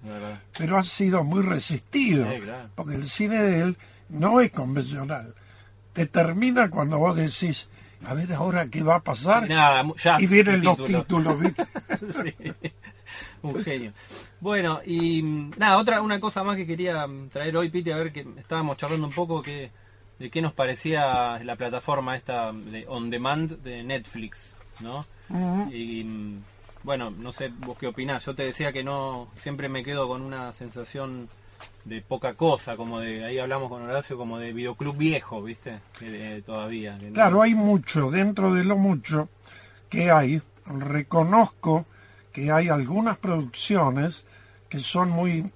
Pero 0.57 0.79
ha 0.79 0.83
sido 0.83 1.23
muy 1.23 1.43
resistido. 1.43 2.27
Sí. 2.31 2.41
Porque 2.75 2.95
el 2.95 3.07
cine 3.07 3.43
de 3.43 3.61
él 3.61 3.77
no 4.09 4.41
es 4.41 4.51
convencional. 4.53 5.35
Te 5.93 6.07
termina 6.07 6.71
cuando 6.71 6.99
vos 6.99 7.15
decís, 7.17 7.69
a 8.07 8.15
ver 8.15 8.33
ahora 8.33 8.69
qué 8.69 8.83
va 8.83 8.97
a 8.97 9.01
pasar. 9.01 9.45
Y 9.45 9.49
nada, 9.51 9.85
jazz, 10.03 10.23
y 10.23 10.27
vienen 10.27 10.65
los 10.65 10.77
título. 10.79 11.03
títulos, 11.03 11.41
¿viste? 11.41 11.67
Sí. 12.23 12.53
Un 13.43 13.63
genio. 13.63 13.93
Bueno, 14.41 14.81
y 14.85 15.23
mm, 15.23 15.53
nada, 15.59 15.79
otra 15.79 16.01
una 16.01 16.19
cosa 16.21 16.43
más 16.43 16.57
que 16.57 16.67
quería 16.67 17.07
mm, 17.07 17.29
traer 17.29 17.57
hoy, 17.57 17.69
Piti, 17.71 17.91
a 17.91 17.97
ver 17.97 18.13
que 18.13 18.27
estábamos 18.39 18.77
charlando 18.77 19.07
un 19.07 19.13
poco 19.13 19.43
que, 19.43 19.71
de 20.19 20.31
qué 20.31 20.41
nos 20.41 20.53
parecía 20.53 21.39
la 21.45 21.57
plataforma 21.57 22.17
esta 22.17 22.53
de 22.53 22.87
on 22.89 23.11
demand 23.11 23.61
de 23.63 23.83
Netflix, 23.83 24.57
¿no? 24.83 25.07
Y 25.73 26.37
bueno, 26.83 27.11
no 27.11 27.33
sé 27.33 27.51
vos 27.59 27.79
qué 27.79 27.87
opinás. 27.87 28.25
Yo 28.25 28.35
te 28.35 28.45
decía 28.45 28.73
que 28.73 28.85
no, 28.85 29.29
siempre 29.37 29.69
me 29.69 29.83
quedo 29.83 30.09
con 30.09 30.23
una 30.23 30.53
sensación 30.53 31.29
de 31.85 32.01
poca 32.03 32.35
cosa, 32.35 32.77
como 32.77 32.99
de, 33.01 33.25
ahí 33.25 33.39
hablamos 33.39 33.69
con 33.69 33.83
Horacio, 33.83 34.17
como 34.17 34.39
de 34.39 34.53
videoclub 34.53 34.97
viejo, 34.97 35.43
¿viste? 35.43 35.79
Todavía. 36.45 36.97
no- 36.99 37.13
Claro, 37.13 37.43
hay 37.43 37.55
mucho, 37.55 38.11
dentro 38.11 38.53
de 38.55 38.65
lo 38.65 38.77
mucho 38.77 39.29
que 39.89 40.11
hay, 40.11 40.43
reconozco 40.67 41.87
que 42.33 42.51
hay 42.51 42.69
algunas 42.69 43.17
producciones 43.19 44.25
que 44.69 44.79
son 44.81 45.11
muy 45.11 45.51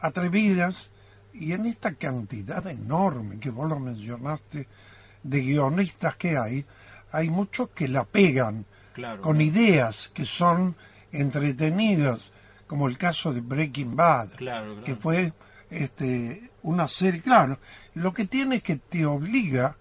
atrevidas 0.00 0.90
y 1.32 1.52
en 1.52 1.66
esta 1.66 1.94
cantidad 1.94 2.66
enorme 2.66 3.38
que 3.38 3.50
vos 3.50 3.68
lo 3.68 3.78
mencionaste 3.78 4.66
de 5.22 5.40
guionistas 5.40 6.16
que 6.16 6.36
hay, 6.36 6.64
hay 7.12 7.30
muchos 7.30 7.70
que 7.70 7.88
la 7.88 8.04
pegan 8.04 8.64
Claro, 8.92 9.20
con 9.22 9.36
claro. 9.36 9.50
ideas 9.50 10.10
que 10.12 10.24
son 10.26 10.74
entretenidas, 11.12 12.30
como 12.66 12.88
el 12.88 12.98
caso 12.98 13.32
de 13.32 13.40
Breaking 13.40 13.94
Bad, 13.96 14.30
Claro, 14.36 14.82
que 14.84 14.94
fue 14.96 15.32
este, 15.70 16.50
una 16.62 16.88
serie, 16.88 17.20
claro, 17.20 17.58
lo 17.94 18.12
que 18.12 18.24
tiene 18.26 18.56
es 18.56 18.62
que 18.62 18.76
te 18.76 19.06
obliga 19.06 19.76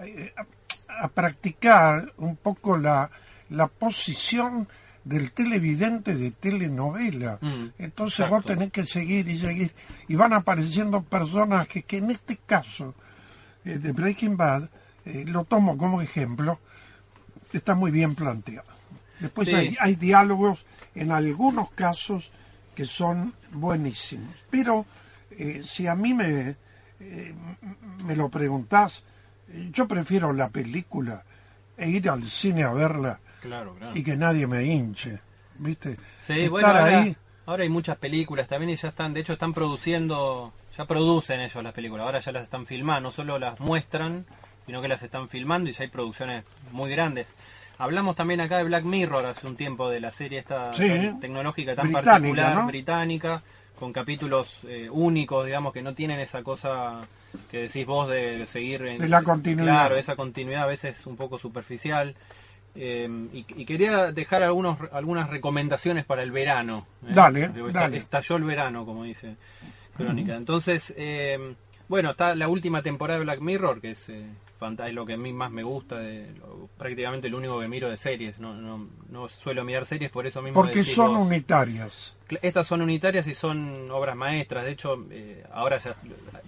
eh, 0.00 0.34
a, 0.36 1.04
a 1.04 1.08
practicar 1.08 2.12
un 2.18 2.36
poco 2.36 2.76
la, 2.76 3.10
la 3.50 3.68
posición 3.68 4.68
del 5.04 5.30
televidente 5.30 6.16
de 6.16 6.32
telenovela. 6.32 7.38
Mm, 7.40 7.66
Entonces 7.78 8.20
exacto. 8.20 8.34
vos 8.36 8.44
tenés 8.46 8.72
que 8.72 8.84
seguir 8.84 9.28
y 9.28 9.38
seguir, 9.38 9.72
y 10.08 10.16
van 10.16 10.32
apareciendo 10.32 11.02
personajes 11.02 11.84
que 11.84 11.98
en 11.98 12.10
este 12.10 12.38
caso 12.44 12.94
eh, 13.64 13.78
de 13.78 13.92
Breaking 13.92 14.36
Bad, 14.36 14.68
eh, 15.06 15.24
lo 15.26 15.44
tomo 15.44 15.78
como 15.78 16.02
ejemplo, 16.02 16.58
está 17.52 17.74
muy 17.74 17.90
bien 17.90 18.14
planteado. 18.14 18.68
Después 19.20 19.48
Sí. 19.48 19.54
hay, 19.54 19.76
hay 19.80 19.94
diálogos 19.94 20.66
en 20.94 21.10
algunos 21.12 21.70
casos 21.70 22.30
que 22.74 22.84
son 22.84 23.32
buenísimos. 23.52 24.34
Pero 24.50 24.84
eh, 25.30 25.62
si 25.66 25.86
a 25.86 25.94
mí 25.94 26.12
me, 26.12 26.56
eh, 27.00 27.34
me 28.04 28.14
lo 28.16 28.28
preguntás, 28.28 29.02
yo 29.72 29.86
prefiero 29.88 30.32
la 30.32 30.48
película 30.50 31.22
e 31.78 31.88
ir 31.88 32.10
al 32.10 32.24
cine 32.24 32.64
a 32.64 32.72
verla 32.72 33.20
Claro, 33.40 33.74
claro. 33.76 33.96
y 33.96 34.02
que 34.02 34.16
nadie 34.16 34.46
me 34.46 34.64
hinche. 34.64 35.18
¿Viste? 35.58 35.96
Sí, 36.20 36.32
Estar 36.40 36.50
bueno, 36.50 36.68
ahora, 36.68 37.00
ahí. 37.00 37.16
ahora 37.46 37.62
hay 37.62 37.68
muchas 37.70 37.96
películas 37.96 38.46
también 38.48 38.70
y 38.70 38.76
ya 38.76 38.88
están, 38.88 39.14
de 39.14 39.20
hecho 39.20 39.32
están 39.34 39.54
produciendo, 39.54 40.52
ya 40.76 40.84
producen 40.86 41.40
ellos 41.40 41.62
las 41.64 41.72
películas, 41.72 42.04
ahora 42.04 42.18
ya 42.20 42.32
las 42.32 42.42
están 42.42 42.66
filmando, 42.66 43.08
no 43.08 43.12
solo 43.12 43.38
las 43.38 43.58
muestran, 43.60 44.26
sino 44.66 44.82
que 44.82 44.88
las 44.88 45.02
están 45.02 45.28
filmando 45.28 45.70
y 45.70 45.72
ya 45.72 45.82
hay 45.84 45.88
producciones 45.88 46.44
muy 46.72 46.90
grandes. 46.90 47.26
Hablamos 47.78 48.16
también 48.16 48.40
acá 48.40 48.58
de 48.58 48.64
Black 48.64 48.84
Mirror 48.84 49.26
hace 49.26 49.46
un 49.46 49.56
tiempo 49.56 49.90
de 49.90 50.00
la 50.00 50.10
serie 50.10 50.38
esta 50.38 50.72
Sí. 50.74 50.88
tan 50.88 51.20
tecnológica 51.20 51.74
tan 51.74 51.86
Británica, 51.86 52.10
particular, 52.12 52.54
¿no? 52.56 52.66
británica, 52.66 53.42
con 53.78 53.92
capítulos 53.92 54.62
eh, 54.66 54.88
únicos, 54.90 55.44
digamos, 55.44 55.72
que 55.74 55.82
no 55.82 55.94
tienen 55.94 56.18
esa 56.20 56.42
cosa 56.42 57.02
que 57.50 57.62
decís 57.62 57.84
vos 57.84 58.08
de 58.08 58.46
seguir 58.46 58.82
en, 58.86 58.98
De 58.98 59.08
la 59.08 59.22
continuidad. 59.22 59.64
Claro, 59.66 59.96
esa 59.96 60.16
continuidad 60.16 60.62
a 60.62 60.66
veces 60.66 61.06
un 61.06 61.16
poco 61.16 61.38
superficial. 61.38 62.14
Eh, 62.78 63.08
y, 63.32 63.44
y 63.56 63.64
quería 63.66 64.12
dejar 64.12 64.42
algunos, 64.42 64.78
algunas 64.92 65.28
recomendaciones 65.30 66.04
para 66.06 66.22
el 66.22 66.30
verano. 66.30 66.86
¿eh? 67.06 67.12
Dale. 67.14 67.50
Estalló 67.94 68.36
el 68.36 68.44
verano, 68.44 68.84
como 68.86 69.04
dice 69.04 69.36
Crónica. 69.96 70.34
Entonces, 70.34 70.92
eh, 70.96 71.54
bueno, 71.88 72.10
está 72.12 72.34
la 72.34 72.48
última 72.48 72.82
temporada 72.82 73.18
de 73.18 73.24
Black 73.24 73.40
Mirror, 73.40 73.80
que 73.82 73.90
es, 73.92 74.08
eh, 74.08 74.26
es 74.86 74.94
lo 74.94 75.04
que 75.06 75.14
a 75.14 75.16
mí 75.16 75.32
más 75.32 75.50
me 75.50 75.62
gusta, 75.62 75.98
de, 75.98 76.32
lo- 76.38 76.68
prácticamente 76.78 77.28
lo 77.28 77.38
único 77.38 77.60
que 77.60 77.68
miro 77.68 77.88
de 77.90 77.96
series. 77.96 78.38
No, 78.38 78.54
no, 78.54 78.88
no 79.10 79.28
suelo 79.28 79.64
mirar 79.64 79.84
series, 79.86 80.10
por 80.10 80.26
eso 80.26 80.40
mismo 80.42 80.60
Porque 80.60 80.82
son 80.84 81.14
unitarias. 81.16 82.16
Estas 82.42 82.66
son 82.66 82.82
unitarias 82.82 83.26
y 83.26 83.34
son 83.34 83.90
obras 83.90 84.16
maestras. 84.16 84.64
De 84.64 84.72
hecho, 84.72 85.04
eh, 85.10 85.44
ahora 85.52 85.78
ya, 85.78 85.94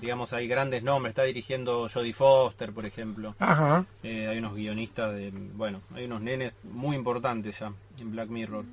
digamos, 0.00 0.32
hay 0.32 0.48
grandes 0.48 0.82
nombres. 0.82 1.10
Está 1.12 1.22
dirigiendo 1.24 1.88
Jodie 1.92 2.12
Foster, 2.12 2.72
por 2.72 2.84
ejemplo. 2.86 3.34
Ajá. 3.38 3.84
Eh, 4.02 4.26
hay 4.28 4.38
unos 4.38 4.54
guionistas 4.54 5.14
de, 5.14 5.30
bueno, 5.32 5.80
hay 5.94 6.04
unos 6.06 6.20
nenes 6.22 6.52
muy 6.64 6.96
importantes 6.96 7.58
ya 7.60 7.72
en 8.00 8.10
Black 8.10 8.28
Mirror. 8.28 8.64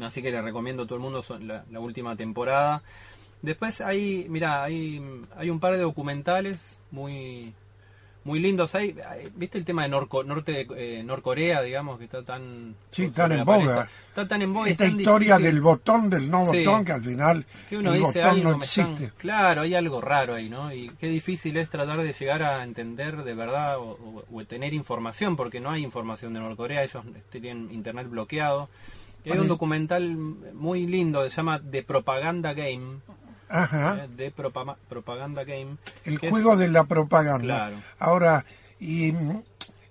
Así 0.00 0.22
que 0.22 0.30
les 0.30 0.42
recomiendo 0.42 0.84
a 0.84 0.86
todo 0.86 0.94
el 0.96 1.02
mundo 1.02 1.22
son 1.22 1.46
la, 1.46 1.64
la 1.70 1.80
última 1.80 2.16
temporada. 2.16 2.82
Después 3.42 3.80
hay, 3.80 4.26
mira, 4.28 4.62
hay, 4.62 5.02
hay 5.36 5.50
un 5.50 5.60
par 5.60 5.72
de 5.72 5.78
documentales 5.80 6.78
muy 6.90 7.54
muy 8.24 8.38
lindos. 8.38 8.74
Hay, 8.74 8.94
¿Viste 9.34 9.56
el 9.58 9.64
tema 9.64 9.82
de 9.82 9.88
Norco- 9.88 10.24
norte, 10.24 10.66
eh, 10.76 11.02
Norcorea, 11.02 11.62
digamos, 11.62 11.98
que 11.98 12.04
está 12.04 12.22
tan... 12.22 12.74
Sí, 12.90 13.08
tan 13.08 13.32
en 13.32 13.44
boga. 13.44 13.88
Está 14.08 14.28
tan 14.28 14.42
en 14.42 14.52
boga. 14.52 14.68
Esta 14.70 14.84
tan 14.88 15.00
historia 15.00 15.36
difícil. 15.36 15.54
del 15.54 15.62
botón, 15.62 16.10
del 16.10 16.30
no 16.30 16.44
Sí. 16.50 16.64
botón, 16.64 16.84
que 16.84 16.92
al 16.92 17.02
final 17.04 17.46
que 17.68 17.78
uno 17.78 17.92
el 17.94 18.00
dice 18.00 18.18
botón 18.20 18.36
algo 18.38 18.50
no 18.58 18.62
están- 18.64 19.12
claro 19.16 19.60
hay 19.62 19.74
algo 19.74 20.00
raro 20.00 20.34
ahí 20.34 20.48
no 20.50 20.72
y 20.74 20.90
qué 21.00 21.06
difícil 21.08 21.56
es 21.56 21.70
tratar 21.70 22.02
de 22.02 22.12
llegar 22.12 22.42
a 22.42 22.62
entender 22.64 23.22
de 23.22 23.34
verdad 23.34 23.78
o, 23.78 23.92
o- 23.92 24.24
o 24.32 24.44
tener 24.44 24.74
información 24.74 25.36
porque 25.36 25.60
no 25.60 25.70
hay 25.70 25.82
información 25.82 26.34
de 26.34 26.40
Norcorea 26.40 26.82
ellos 26.82 27.04
tienen 27.30 27.70
internet 27.72 28.08
bloqueado 28.10 28.68
y 29.24 29.30
hay 29.32 29.38
un 29.38 29.48
documental 29.48 30.16
muy 30.16 30.86
lindo 30.86 31.22
que 31.22 31.30
se 31.30 31.36
llama 31.36 31.60
The 31.70 31.82
Propaganda 31.84 32.52
Game 32.54 32.98
Ajá. 33.50 34.06
eh, 34.18 34.32
Propa- 34.36 34.76
Propaganda 34.88 35.44
Game 35.44 35.76
El 36.04 36.18
es- 36.22 36.30
juego 36.30 36.56
de 36.56 36.68
la 36.68 36.84
propaganda. 36.84 37.42
Claro. 37.44 37.76
Ahora, 37.98 38.44
y, 38.78 39.12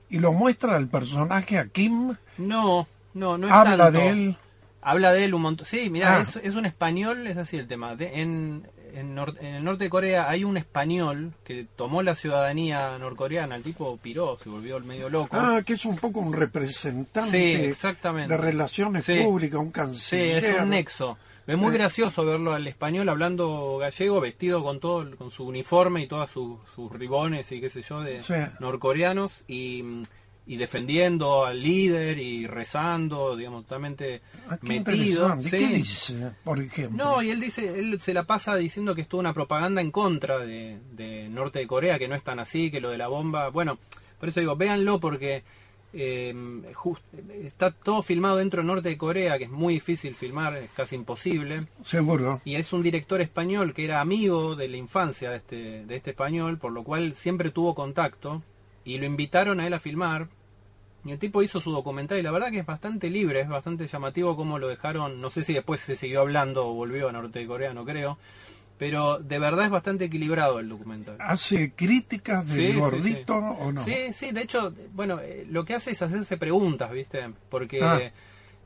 y 0.09 0.17
lo 0.19 0.31
muestra 0.33 0.77
el 0.77 0.87
personaje 0.87 1.57
a 1.59 1.67
Kim, 1.67 2.15
no 2.37 2.87
no 3.13 3.37
no 3.37 3.47
es 3.47 3.53
habla 3.53 3.85
tanto. 3.85 3.99
de 3.99 4.09
él. 4.09 4.37
Habla 4.81 5.11
de 5.11 5.25
él 5.25 5.33
un 5.33 5.41
montón. 5.41 5.65
Sí, 5.65 5.89
mira, 5.89 6.17
Ah. 6.17 6.21
es, 6.21 6.37
es 6.37 6.55
un 6.55 6.65
español, 6.65 7.27
es 7.27 7.37
así 7.37 7.57
el 7.57 7.67
tema. 7.67 7.95
De- 7.97 8.21
en, 8.21 8.65
en, 8.93 9.13
nor- 9.15 9.37
en 9.41 9.55
el 9.55 9.63
norte 9.63 9.83
de 9.83 9.89
Corea 9.89 10.29
hay 10.29 10.45
un 10.45 10.55
español 10.55 11.33
que 11.43 11.67
tomó 11.75 12.01
la 12.01 12.15
ciudadanía 12.15 12.97
norcoreana. 12.97 13.55
El 13.57 13.63
tipo 13.63 13.97
piró, 13.97 14.37
se 14.41 14.49
volvió 14.49 14.77
el 14.77 14.85
medio 14.85 15.09
loco. 15.09 15.35
Ah, 15.37 15.61
que 15.65 15.73
es 15.73 15.83
un 15.85 15.97
poco 15.97 16.21
un 16.21 16.31
representante 16.31 17.29
Sí, 17.29 17.65
exactamente. 17.65 18.33
de 18.33 18.37
relaciones 18.37 19.03
Sí. 19.03 19.19
públicas, 19.21 19.59
un 19.59 19.67
sí, 19.67 19.71
canciller. 19.73 20.45
es 20.45 20.61
un 20.61 20.69
nexo. 20.69 21.17
Es 21.49 21.57
muy 21.57 21.69
Eh. 21.71 21.77
gracioso 21.77 22.23
verlo 22.25 22.53
al 22.53 22.67
español 22.67 23.09
hablando 23.09 23.77
gallego, 23.79 24.21
vestido 24.21 24.63
con 24.63 24.79
todo, 24.79 25.15
con 25.17 25.31
su 25.31 25.45
uniforme 25.45 26.03
y 26.03 26.07
todos 26.07 26.29
sus, 26.31 26.57
sus 26.75 26.91
ribones 26.91 27.51
y 27.51 27.59
qué 27.59 27.69
sé 27.69 27.81
yo 27.81 28.01
de 28.01 28.21
Sí. 28.21 28.33
norcoreanos 28.59 29.43
y, 29.47 29.83
y 30.45 30.57
defendiendo 30.57 31.45
al 31.45 31.61
líder 31.61 32.19
y 32.19 32.45
rezando, 32.47 33.35
digamos, 33.35 33.63
totalmente 33.63 34.21
Ah, 34.49 34.57
qué 34.63 34.79
metido. 34.79 35.41
Sí. 35.41 35.49
¿Qué 35.51 35.57
dice, 35.67 36.31
por 36.43 36.59
ejemplo? 36.61 37.03
No, 37.03 37.21
y 37.21 37.29
él 37.31 37.39
dice, 37.39 37.79
él 37.79 37.99
se 38.01 38.13
la 38.13 38.23
pasa 38.23 38.55
diciendo 38.55 38.93
que 38.95 39.01
es 39.01 39.07
toda 39.07 39.21
una 39.21 39.33
propaganda 39.33 39.81
en 39.81 39.91
contra 39.91 40.39
de, 40.39 40.77
de 40.91 41.29
Norte 41.29 41.59
de 41.59 41.67
Corea, 41.67 41.97
que 41.99 42.07
no 42.07 42.15
es 42.15 42.23
tan 42.23 42.39
así, 42.39 42.69
que 42.71 42.79
lo 42.81 42.89
de 42.89 42.97
la 42.97 43.07
bomba. 43.07 43.49
Bueno, 43.49 43.77
por 44.19 44.29
eso 44.29 44.39
digo, 44.39 44.55
véanlo 44.55 44.99
porque 44.99 45.43
eh, 45.93 46.33
just- 46.73 47.03
está 47.43 47.71
todo 47.71 48.01
filmado 48.01 48.37
dentro 48.37 48.61
de 48.61 48.67
Norte 48.67 48.89
de 48.89 48.97
Corea, 48.97 49.37
que 49.37 49.45
es 49.45 49.49
muy 49.49 49.75
difícil 49.75 50.15
filmar, 50.15 50.55
es 50.57 50.69
casi 50.71 50.95
imposible. 50.95 51.63
Seguro. 51.83 52.41
Y 52.45 52.55
es 52.55 52.71
un 52.73 52.83
director 52.83 53.21
español 53.21 53.73
que 53.73 53.85
era 53.85 54.01
amigo 54.01 54.55
de 54.55 54.67
la 54.67 54.77
infancia 54.77 55.31
de 55.31 55.37
este, 55.37 55.85
de 55.85 55.95
este 55.95 56.11
español, 56.11 56.57
por 56.57 56.71
lo 56.71 56.83
cual 56.83 57.15
siempre 57.15 57.49
tuvo 57.51 57.75
contacto. 57.75 58.41
Y 58.85 58.97
lo 58.97 59.05
invitaron 59.05 59.59
a 59.59 59.67
él 59.67 59.73
a 59.73 59.79
filmar. 59.79 60.27
Y 61.05 61.11
el 61.11 61.19
tipo 61.19 61.41
hizo 61.41 61.61
su 61.61 61.71
documental 61.71 62.17
y 62.19 62.23
la 62.23 62.31
verdad 62.31 62.51
que 62.51 62.59
es 62.59 62.65
bastante 62.65 63.09
libre, 63.09 63.39
es 63.39 63.47
bastante 63.47 63.87
llamativo 63.87 64.35
cómo 64.35 64.59
lo 64.59 64.67
dejaron, 64.67 65.21
no 65.21 65.29
sé 65.29 65.43
si 65.45 65.53
después 65.53 65.79
se 65.79 65.95
siguió 65.95 66.19
hablando 66.21 66.67
o 66.67 66.73
volvió 66.73 67.07
a 67.07 67.11
Norte 67.13 67.39
de 67.39 67.47
Corea, 67.47 67.73
no 67.73 67.85
creo. 67.85 68.17
Pero 68.79 69.19
de 69.19 69.37
verdad 69.39 69.65
es 69.65 69.71
bastante 69.71 70.05
equilibrado 70.05 70.57
el 70.59 70.69
documental. 70.69 71.17
¿Hace 71.19 71.73
críticas 71.73 72.47
del 72.47 72.71
Sí, 72.73 72.79
gordito 72.79 73.37
sí. 73.39 73.57
o 73.59 73.71
no? 73.73 73.83
Sí, 73.83 73.95
sí, 74.13 74.31
de 74.31 74.41
hecho, 74.41 74.73
bueno, 74.93 75.19
eh, 75.21 75.45
lo 75.49 75.65
que 75.65 75.75
hace 75.75 75.91
es 75.91 76.01
hacerse 76.01 76.37
preguntas, 76.37 76.89
¿viste? 76.91 77.29
Porque, 77.49 77.83
Ah. 77.83 77.99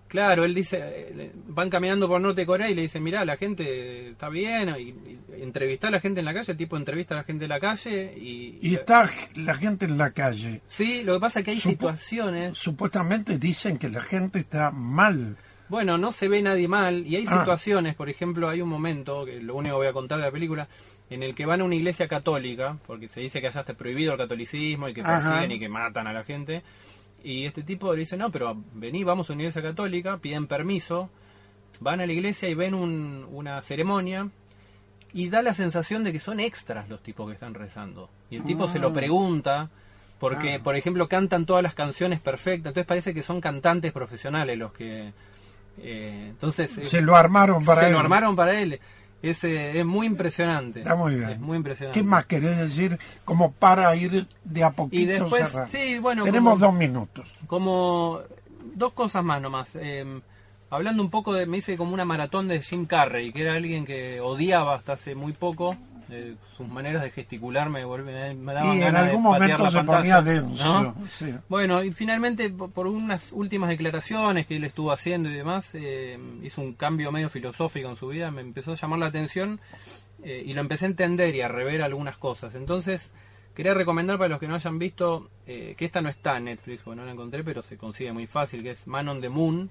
claro, 0.08 0.45
él 0.45 0.54
dice, 0.54 0.78
eh, 0.84 1.32
van 1.47 1.71
caminando 1.71 2.08
por 2.08 2.21
Norte 2.21 2.45
Corea 2.45 2.69
y 2.69 2.76
le 2.76 2.84
dicen, 2.84 3.02
mirá, 3.02 3.26
la 3.26 3.38
gente 3.38 4.10
está 4.12 4.30
bien, 4.30 4.69
y, 4.78 4.82
y 4.89 5.19
entrevista 5.41 5.88
a 5.88 5.91
la 5.91 5.99
gente 5.99 6.19
en 6.19 6.26
la 6.28 6.34
calle, 6.36 6.52
el 6.52 6.58
tipo 6.60 6.78
entrevista 6.78 7.15
a 7.15 7.17
la 7.17 7.23
gente 7.23 7.45
en 7.45 7.49
la 7.49 7.60
calle 7.60 8.13
y... 8.15 8.60
Y 8.62 8.76
está 8.76 9.10
la 9.34 9.56
gente 9.56 9.86
en 9.86 9.97
la 9.97 10.12
calle. 10.12 10.62
Sí, 10.67 11.02
lo 11.04 11.15
que 11.15 11.19
pasa 11.21 11.39
es 11.39 11.45
que 11.45 11.52
hay 11.52 11.60
situaciones, 11.60 12.56
Supuestamente 12.56 13.39
dicen 13.39 13.80
que 13.80 13.89
la 13.89 14.02
gente 14.02 14.38
está 14.38 14.69
mal. 14.69 15.38
Bueno, 15.69 15.97
no 15.97 16.12
se 16.12 16.28
ve 16.28 16.41
nadie 16.41 16.67
mal 16.67 17.06
y 17.08 17.15
hay 17.15 17.26
Ah. 17.28 17.39
situaciones, 17.39 17.95
por 17.95 18.10
ejemplo, 18.10 18.49
hay 18.49 18.62
un 18.62 18.69
momento, 18.69 19.26
que 19.26 19.41
lo 19.41 19.56
único 19.56 19.76
que 19.76 19.78
voy 19.80 19.88
a 19.88 19.93
contar 19.93 20.19
de 20.19 20.26
la 20.26 20.32
película, 20.32 20.67
en 21.10 21.23
el 21.23 21.34
que 21.36 21.45
van 21.45 21.62
a 21.62 21.63
una 21.63 21.76
iglesia 21.76 22.08
católica, 22.08 22.78
porque 22.88 23.08
se 23.08 23.21
dice 23.21 23.41
que 23.41 23.47
allá 23.47 23.62
está 23.62 23.73
prohibido 23.73 24.13
el 24.13 24.17
catolicismo 24.17 24.88
y 24.89 24.93
que 24.93 25.02
Ajá. 25.02 25.19
persiguen 25.32 25.52
y 25.52 25.60
que 25.60 25.69
matan 25.69 26.08
a 26.08 26.13
la 26.13 26.23
gente. 26.23 26.63
Y 27.23 27.45
este 27.45 27.63
tipo 27.63 27.93
le 27.93 27.99
dice, 27.99 28.17
no, 28.17 28.32
pero 28.32 28.58
vení, 28.73 29.04
vamos 29.04 29.30
a 29.30 29.34
una 29.34 29.43
iglesia 29.43 29.62
católica, 29.62 30.17
piden 30.17 30.47
permiso, 30.47 31.10
van 31.80 32.02
a 32.02 32.06
la 32.06 32.13
iglesia 32.13 32.49
y 32.49 32.54
ven 32.56 32.73
un- 32.73 33.26
una 33.32 33.62
ceremonia 33.62 34.30
y 35.13 35.30
da 35.30 35.41
la 35.41 35.54
sensación 35.54 36.04
de 36.04 36.12
que 36.12 36.19
son 36.19 36.39
extras 36.39 36.89
los 36.89 37.02
tipos 37.04 37.28
que 37.28 37.34
están 37.36 37.54
rezando. 37.54 38.10
Y 38.30 38.38
el 38.38 38.43
tipo 38.43 38.67
se 38.67 38.80
lo 38.80 38.91
pregunta, 38.93 39.69
porque, 40.19 40.60
por 40.60 40.76
ejemplo, 40.76 41.08
cantan 41.08 41.45
todas 41.45 41.62
las 41.63 41.73
canciones 41.76 42.19
perfectas, 42.19 42.71
entonces 42.71 42.88
parece 42.88 43.13
que 43.13 43.21
son 43.23 43.39
cantantes 43.41 43.91
profesionales 43.91 44.58
los 44.58 44.73
que... 44.73 45.13
eh, 45.77 46.27
entonces 46.29 46.77
eh, 46.77 46.86
Se 46.86 47.01
lo 47.01 47.15
armaron 47.15 47.63
para 47.65 47.81
se 47.81 47.88
él. 47.88 47.93
lo 47.93 47.99
armaron 47.99 48.36
para 48.36 48.59
él. 48.59 48.79
Es, 49.21 49.43
eh, 49.45 49.79
es 49.79 49.86
muy 49.86 50.05
impresionante. 50.05 50.81
Está 50.81 50.95
muy 50.95 51.15
bien. 51.15 51.29
Es 51.29 51.39
muy 51.39 51.55
impresionante. 51.57 51.97
¿Qué 51.99 52.05
más 52.05 52.25
querés 52.25 52.57
decir? 52.57 52.99
Como 53.23 53.53
para 53.53 53.95
ir 53.95 54.27
de 54.43 54.63
a 54.65 54.71
poquito 54.71 55.01
Y 55.01 55.05
después, 55.05 55.47
cerrando? 55.49 55.71
sí, 55.71 55.97
bueno, 55.99 56.25
Tenemos 56.25 56.53
como- 56.55 56.65
dos 56.65 56.73
minutos. 56.75 57.25
Como 57.47 58.19
dos 58.75 58.91
cosas 58.93 59.23
más 59.23 59.41
nomás. 59.41 59.77
Eh, 59.79 60.19
hablando 60.75 61.01
un 61.03 61.09
poco 61.09 61.33
de, 61.33 61.45
me 61.45 61.57
hice 61.57 61.77
como 61.77 61.93
una 61.93 62.05
maratón 62.05 62.47
de 62.47 62.62
Jim 62.62 62.86
Carrey, 62.86 63.31
que 63.31 63.41
era 63.41 63.53
alguien 63.55 63.86
que 63.86 64.19
odiaba 64.21 64.75
hasta 64.75 64.93
hace 64.93 65.15
muy 65.15 65.33
poco. 65.33 65.77
eh, 66.09 66.36
sus 66.57 66.67
maneras 66.67 67.01
de 67.01 67.09
gesticular 67.12 67.69
me, 67.69 67.86
volvían- 67.86 68.38
me 68.38 68.53
daban 68.53 68.71
Y 68.75 68.79
en 68.79 68.79
ganas 68.81 69.03
algún 69.09 69.23
de 69.23 69.29
patear 69.29 69.57
momento 69.59 69.63
la 69.63 69.69
se 69.71 69.77
pantalla, 69.77 69.99
ponía 69.99 70.21
denso. 70.21 70.83
¿no? 70.83 70.95
sí. 71.17 71.33
Bueno, 71.47 71.81
y 71.83 71.91
finalmente 71.93 72.49
po- 72.49 72.67
por 72.67 72.88
unas 72.88 73.31
últimas 73.31 73.69
declaraciones 73.69 74.45
que 74.45 74.57
él 74.57 74.63
estuvo 74.65 74.91
haciendo 74.91 75.29
y 75.29 75.33
demás, 75.33 75.71
eh, 75.75 76.19
hizo 76.43 76.62
un 76.62 76.73
cambio 76.73 77.12
medio 77.12 77.29
filosófico 77.29 77.89
en 77.89 77.95
su 77.95 78.09
vida, 78.09 78.29
me 78.31 78.41
empezó 78.41 78.73
a 78.73 78.75
llamar 78.75 78.99
la 78.99 79.05
atención 79.07 79.59
eh, 80.23 80.43
y 80.45 80.53
lo 80.53 80.62
empecé 80.62 80.86
a 80.86 80.89
entender 80.89 81.33
y 81.36 81.41
a 81.41 81.47
rever 81.47 81.81
algunas 81.81 82.17
cosas. 82.17 82.53
Entonces, 82.55 83.13
quería 83.55 83.73
recomendar 83.73 84.17
para 84.17 84.27
los 84.29 84.39
que 84.39 84.47
no 84.49 84.55
hayan 84.55 84.77
visto, 84.77 85.29
eh, 85.47 85.73
que 85.77 85.86
esta 85.86 86.01
no 86.01 86.09
está 86.09 86.38
en 86.38 86.43
Netflix, 86.45 86.81
porque 86.83 86.97
no 86.99 87.05
la 87.05 87.13
encontré, 87.13 87.43
pero 87.45 87.63
se 87.63 87.77
consigue 87.77 88.12
muy 88.12 88.27
fácil, 88.27 88.62
que 88.62 88.71
es 88.71 88.88
Man 88.88 89.07
on 89.07 89.21
the 89.21 89.29
Moon, 89.29 89.69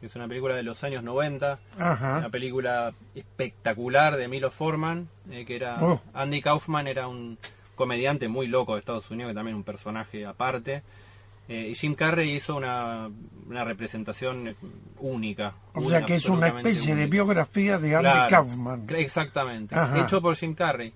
que 0.00 0.06
es 0.06 0.16
una 0.16 0.28
película 0.28 0.54
de 0.54 0.62
los 0.62 0.82
años 0.84 1.02
90, 1.02 1.58
Ajá. 1.78 2.18
una 2.18 2.28
película 2.30 2.92
espectacular 3.14 4.16
de 4.16 4.28
Milo 4.28 4.50
Forman, 4.50 5.08
eh, 5.30 5.44
que 5.44 5.56
era 5.56 5.76
Oh. 5.82 6.00
Andy 6.14 6.40
Kaufman 6.40 6.86
era 6.86 7.08
un 7.08 7.38
comediante 7.74 8.28
muy 8.28 8.46
loco 8.46 8.74
de 8.74 8.80
Estados 8.80 9.10
Unidos, 9.10 9.30
que 9.30 9.34
también 9.34 9.56
un 9.56 9.64
personaje 9.64 10.26
aparte. 10.26 10.82
Eh, 11.48 11.68
y 11.70 11.74
Jim 11.74 11.94
Carrey 11.94 12.30
hizo 12.36 12.56
una, 12.56 13.08
una 13.46 13.64
representación 13.64 14.54
única. 15.00 15.54
O 15.72 15.88
sea 15.88 16.04
que 16.04 16.16
es 16.16 16.26
una 16.26 16.48
especie 16.48 16.94
de 16.94 17.06
biografía 17.06 17.78
de 17.78 17.94
Andy 17.96 18.08
Claro, 18.10 18.28
Kaufman. 18.30 18.86
Exactamente, 18.96 19.74
Ajá. 19.74 19.98
hecho 20.00 20.20
por 20.20 20.36
Jim 20.36 20.54
Carrey. 20.54 20.92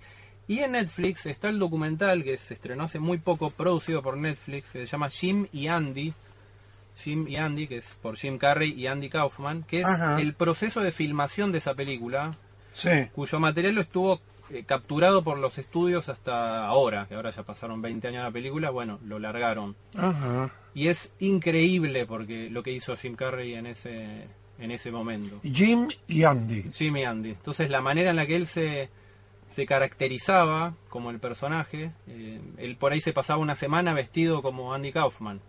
Y 0.48 0.58
en 0.58 0.72
Netflix 0.72 1.24
está 1.26 1.48
el 1.48 1.58
documental 1.58 2.24
que 2.24 2.36
se 2.36 2.52
estrenó 2.54 2.84
hace 2.84 2.98
muy 2.98 3.16
poco, 3.18 3.50
producido 3.50 4.02
por 4.02 4.16
Netflix, 4.18 4.70
que 4.70 4.80
se 4.80 4.86
llama 4.86 5.08
Jim 5.08 5.46
y 5.52 5.68
Andy. 5.68 6.12
Jim 6.96 7.26
y 7.28 7.36
Andy, 7.36 7.66
que 7.66 7.78
es 7.78 7.98
por 8.00 8.16
Jim 8.16 8.38
Carrey 8.38 8.72
y 8.72 8.86
Andy 8.86 9.08
Kaufman, 9.08 9.62
que 9.64 9.80
es 9.80 9.86
Ajá. 9.86 10.20
el 10.20 10.34
proceso 10.34 10.80
de 10.80 10.92
filmación 10.92 11.52
de 11.52 11.58
esa 11.58 11.74
película, 11.74 12.30
Sí. 12.72 12.88
cuyo 13.14 13.38
material 13.40 13.74
lo 13.74 13.80
estuvo 13.82 14.20
eh, 14.50 14.64
capturado 14.66 15.22
por 15.24 15.38
los 15.38 15.56
estudios 15.58 16.08
hasta 16.10 16.66
ahora, 16.66 17.06
que 17.08 17.14
ahora 17.14 17.30
ya 17.30 17.42
pasaron 17.42 17.80
20 17.80 18.08
años 18.08 18.20
de 18.20 18.24
la 18.28 18.32
película, 18.32 18.70
bueno, 18.70 18.98
lo 19.04 19.18
largaron. 19.18 19.74
Ajá. 19.96 20.50
Y 20.74 20.88
es 20.88 21.14
increíble 21.20 22.04
porque 22.06 22.50
lo 22.50 22.62
que 22.62 22.72
hizo 22.72 22.94
Jim 22.96 23.14
Carrey 23.14 23.54
en 23.54 23.66
ese, 23.66 24.26
en 24.58 24.70
ese 24.70 24.90
momento. 24.90 25.40
Jim 25.42 25.88
y 26.08 26.24
Andy. 26.24 26.64
Jimmy 26.74 27.04
Andy. 27.04 27.30
Entonces 27.30 27.70
la 27.70 27.80
manera 27.80 28.10
en 28.10 28.16
la 28.16 28.26
que 28.26 28.36
él 28.36 28.46
se, 28.46 28.90
se 29.48 29.64
caracterizaba 29.66 30.74
como 30.88 31.10
el 31.10 31.18
personaje, 31.18 31.90
eh, 32.06 32.40
él 32.58 32.76
por 32.76 32.92
ahí 32.92 33.00
se 33.00 33.12
pasaba 33.12 33.38
una 33.38 33.54
semana 33.54 33.92
vestido 33.94 34.42
como 34.42 34.74
Andy 34.74 34.92
Kaufman. 34.92 35.40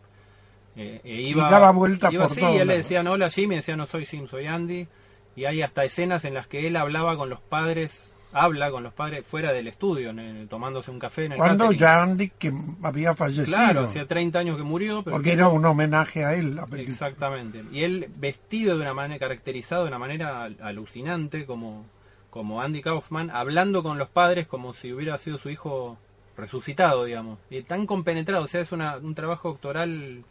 Eh, 0.76 1.02
e 1.04 1.22
iba, 1.22 1.48
Y 1.48 1.52
daba 1.52 1.72
vueltas 1.72 2.12
iba 2.12 2.24
por 2.24 2.32
así, 2.32 2.42
todos 2.42 2.56
y 2.56 2.60
él 2.60 2.68
le 2.68 2.78
decían 2.78 3.06
hola 3.08 3.30
Jimmy, 3.30 3.56
decía 3.58 3.76
no 3.78 3.86
soy 3.86 4.06
Jim, 4.06 4.28
soy 4.28 4.48
Andy. 4.48 4.88
Y 5.36 5.46
hay 5.46 5.62
hasta 5.64 5.84
escenas 5.84 6.26
en 6.26 6.34
las 6.36 6.48
que 6.48 6.68
él 6.68 6.76
hablaba 6.76 7.18
con 7.18 7.30
los 7.30 7.40
padres, 7.42 8.12
habla 8.34 8.70
con 8.72 8.84
los 8.84 8.94
padres 8.94 9.26
fuera 9.26 9.52
del 9.52 9.68
estudio, 9.68 10.12
en 10.12 10.20
el- 10.20 10.48
tomándose 10.48 10.92
un 10.92 11.00
café 11.00 11.26
en 11.26 11.34
el 11.34 11.38
Cuando 11.40 11.66
catering. 11.66 11.80
ya 11.80 12.02
Andy 12.04 12.30
que 12.38 12.54
había 12.84 13.16
fallecido. 13.16 13.46
Claro, 13.46 13.82
hacía 13.86 14.08
30 14.08 14.40
años 14.40 14.58
que 14.58 14.64
murió, 14.64 15.04
pero 15.04 15.16
porque 15.16 15.34
era 15.34 15.48
un 15.48 15.66
homenaje 15.66 16.24
a 16.26 16.36
él 16.36 16.56
la 16.56 16.66
película. 16.68 16.92
Exactamente. 16.94 17.64
Y 17.72 17.84
él 17.84 18.10
vestido 18.18 18.76
de 18.78 18.82
una 18.84 18.94
manera, 18.94 19.20
caracterizado 19.20 19.84
de 19.84 19.88
una 19.90 20.00
manera 20.00 20.44
al- 20.44 20.58
alucinante, 20.62 21.46
como, 21.48 21.86
como 22.30 22.62
Andy 22.62 22.82
Kaufman, 22.82 23.30
hablando 23.32 23.82
con 23.84 23.98
los 24.00 24.10
padres 24.10 24.48
como 24.48 24.74
si 24.74 24.92
hubiera 24.94 25.18
sido 25.20 25.38
su 25.40 25.50
hijo 25.52 25.98
resucitado, 26.38 27.06
digamos. 27.06 27.40
Y 27.50 27.62
tan 27.62 27.86
compenetrado, 27.86 28.44
o 28.44 28.48
sea, 28.48 28.62
es 28.62 28.72
una- 28.72 28.98
un 28.98 29.14
trabajo 29.16 29.50
doctoral 29.50 30.24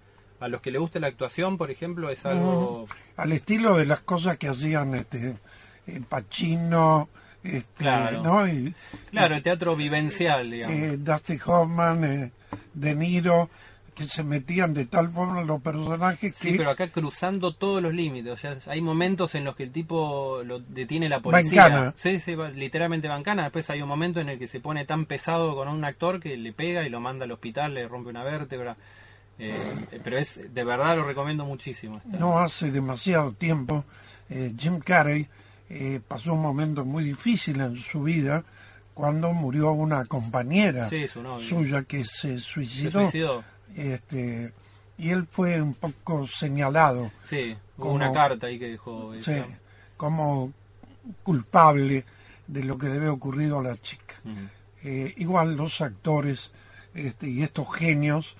a 0.42 0.48
los 0.48 0.60
que 0.60 0.70
le 0.70 0.78
guste 0.78 1.00
la 1.00 1.06
actuación, 1.06 1.56
por 1.56 1.70
ejemplo, 1.70 2.10
es 2.10 2.26
algo... 2.26 2.86
Al 3.16 3.32
estilo 3.32 3.76
de 3.76 3.86
las 3.86 4.00
cosas 4.00 4.36
que 4.38 4.48
hacían 4.48 4.94
este 4.94 5.36
eh, 5.86 6.00
Pacino, 6.08 7.08
este, 7.44 7.82
Claro. 7.84 8.22
¿no? 8.22 8.48
Y, 8.48 8.74
Claro, 9.10 9.36
el 9.36 9.42
teatro 9.42 9.76
vivencial, 9.76 10.50
digamos. 10.50 10.76
eh, 10.76 10.96
Dusty 10.98 11.38
Hoffman, 11.44 12.04
eh, 12.04 12.32
De 12.74 12.94
Niro, 12.94 13.50
que 13.94 14.04
se 14.04 14.24
metían 14.24 14.72
de 14.72 14.86
tal 14.86 15.10
forma 15.10 15.42
los 15.42 15.60
personajes 15.60 16.34
Sí, 16.34 16.52
que 16.52 16.56
pero 16.58 16.70
acá 16.70 16.88
cruzando 16.88 17.52
todos 17.52 17.82
los 17.82 17.92
límites. 17.92 18.32
O 18.32 18.36
sea, 18.38 18.56
hay 18.66 18.80
momentos 18.80 19.34
en 19.34 19.44
los 19.44 19.54
que 19.54 19.64
el 19.64 19.70
tipo 19.70 20.40
lo 20.44 20.60
detiene 20.60 21.08
la 21.10 21.20
policía. 21.20 21.64
Bancana. 21.64 21.94
Sí, 21.96 22.18
sí, 22.18 22.34
literalmente 22.54 23.08
bancana. 23.08 23.42
Después 23.44 23.68
hay 23.70 23.82
un 23.82 23.88
momento 23.88 24.18
en 24.20 24.30
el 24.30 24.38
que 24.38 24.48
se 24.48 24.60
pone 24.60 24.86
tan 24.86 25.04
pesado 25.04 25.54
con 25.54 25.68
un 25.68 25.84
actor 25.84 26.20
que 26.20 26.36
le 26.38 26.52
pega 26.54 26.84
y 26.84 26.88
lo 26.90 27.00
manda 27.00 27.26
al 27.26 27.32
hospital, 27.32 27.74
le 27.74 27.86
rompe 27.86 28.08
una 28.10 28.24
vértebra. 28.24 28.76
Eh, 29.44 30.00
pero 30.04 30.18
es, 30.18 30.40
de 30.54 30.62
verdad 30.64 30.96
lo 30.96 31.04
recomiendo 31.04 31.44
muchísimo. 31.44 32.00
no 32.04 32.38
hace 32.38 32.70
demasiado 32.70 33.32
tiempo 33.32 33.84
eh, 34.30 34.54
Jim 34.56 34.78
Carrey 34.78 35.26
eh, 35.68 36.00
pasó 36.06 36.34
un 36.34 36.42
momento 36.42 36.84
muy 36.84 37.02
difícil 37.02 37.60
en 37.60 37.74
su 37.76 38.02
vida 38.04 38.44
cuando 38.94 39.32
murió 39.32 39.72
una 39.72 40.04
compañera 40.04 40.88
Sí, 40.88 41.08
su 41.08 41.22
novio. 41.22 41.44
suya 41.44 41.82
que 41.82 42.04
se 42.04 42.38
Se 42.38 42.40
suicidó. 42.40 43.42
Este, 43.74 44.52
y 44.98 45.10
él 45.10 45.26
fue 45.30 45.60
un 45.60 45.74
poco 45.74 46.26
señalado 46.28 47.10
Sí, 47.24 47.56
hubo 47.78 47.82
Como- 47.84 47.94
una 47.96 48.12
carta 48.12 48.46
ahí 48.46 48.58
que 48.60 48.68
dejó. 48.68 49.12
sí, 49.18 49.42
como 49.96 50.52
culpable 51.22 52.04
de 52.46 52.64
lo 52.64 52.78
que 52.78 52.88
le 52.88 52.96
había 52.96 53.12
ocurrido 53.12 53.58
a 53.58 53.62
la 53.62 53.76
chica. 53.76 54.14
Eh, 54.84 55.14
igual 55.16 55.56
los 55.56 55.80
actores 55.80 56.52
este, 56.94 57.28
y 57.28 57.42
estos 57.42 57.72
genios 57.74 58.36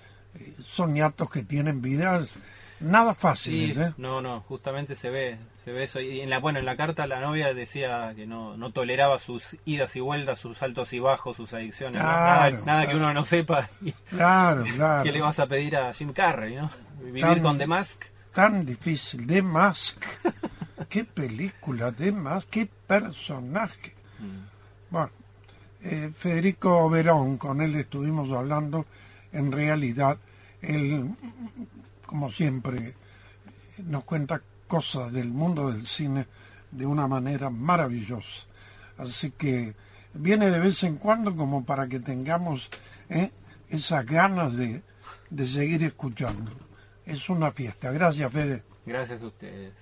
son 0.64 0.94
ñatos 0.94 1.30
que 1.30 1.42
tienen 1.42 1.80
vidas 1.82 2.36
nada 2.80 3.12
Sí, 3.14 3.18
fáciles. 3.20 3.76
¿eh? 3.78 3.94
no, 3.96 4.20
no, 4.20 4.40
justamente 4.40 4.96
se 4.96 5.08
ve, 5.10 5.38
se 5.64 5.70
ve 5.72 5.84
eso. 5.84 6.00
Y 6.00 6.20
en 6.20 6.30
la, 6.30 6.38
bueno, 6.38 6.58
en 6.58 6.64
la 6.64 6.76
carta 6.76 7.06
la 7.06 7.20
novia 7.20 7.54
decía 7.54 8.12
que 8.16 8.26
no, 8.26 8.56
no 8.56 8.70
toleraba 8.72 9.18
sus 9.20 9.56
idas 9.64 9.94
y 9.94 10.00
vueltas, 10.00 10.38
sus 10.40 10.62
altos 10.62 10.92
y 10.92 10.98
bajos, 10.98 11.36
sus 11.36 11.52
adicciones, 11.54 12.02
nada, 12.02 12.50
nada 12.50 12.86
que 12.88 12.96
uno 12.96 13.14
no 13.14 13.24
sepa. 13.24 13.68
Y, 13.82 13.92
Claro, 13.92 14.64
claro. 14.76 15.04
¿Qué 15.04 15.12
le 15.12 15.20
vas 15.20 15.38
a 15.38 15.46
pedir 15.46 15.76
a 15.76 15.94
Jim 15.94 16.12
Carrey, 16.12 16.56
no? 16.56 16.70
Vivir 17.04 17.22
Tan- 17.22 17.40
con 17.42 17.58
The 17.58 17.66
Mask. 17.68 18.04
Tan 18.32 18.64
difícil. 18.66 19.26
The 19.26 19.42
Mask. 19.42 20.02
qué 20.88 21.04
película, 21.04 21.92
The 21.92 22.10
Mask. 22.10 22.48
Qué 22.50 22.68
personaje. 22.86 23.94
Bueno, 24.90 25.10
eh, 25.82 26.10
Federico 26.16 26.88
Verón, 26.90 27.38
con 27.38 27.60
él 27.60 27.74
estuvimos 27.76 28.30
hablando. 28.32 28.86
En 29.32 29.52
realidad, 29.52 30.18
él, 30.60 31.14
como 32.06 32.30
siempre, 32.30 32.94
nos 33.78 34.04
cuenta 34.04 34.42
cosas 34.66 35.12
del 35.12 35.28
mundo 35.28 35.70
del 35.70 35.86
cine 35.86 36.26
de 36.70 36.86
una 36.86 37.06
manera 37.06 37.50
maravillosa. 37.50 38.46
Así 38.98 39.30
que 39.30 39.74
viene 40.14 40.50
de 40.50 40.58
vez 40.58 40.82
en 40.84 40.96
cuando 40.96 41.36
como 41.36 41.64
para 41.64 41.88
que 41.88 42.00
tengamos 42.00 42.68
¿eh? 43.08 43.30
esas 43.68 44.04
ganas 44.06 44.56
de, 44.56 44.82
de 45.30 45.46
seguir 45.46 45.82
escuchando. 45.82 46.52
Es 47.04 47.28
una 47.28 47.50
fiesta. 47.50 47.90
Gracias, 47.90 48.32
Fede. 48.32 48.62
Gracias 48.86 49.22
a 49.22 49.26
ustedes. 49.26 49.72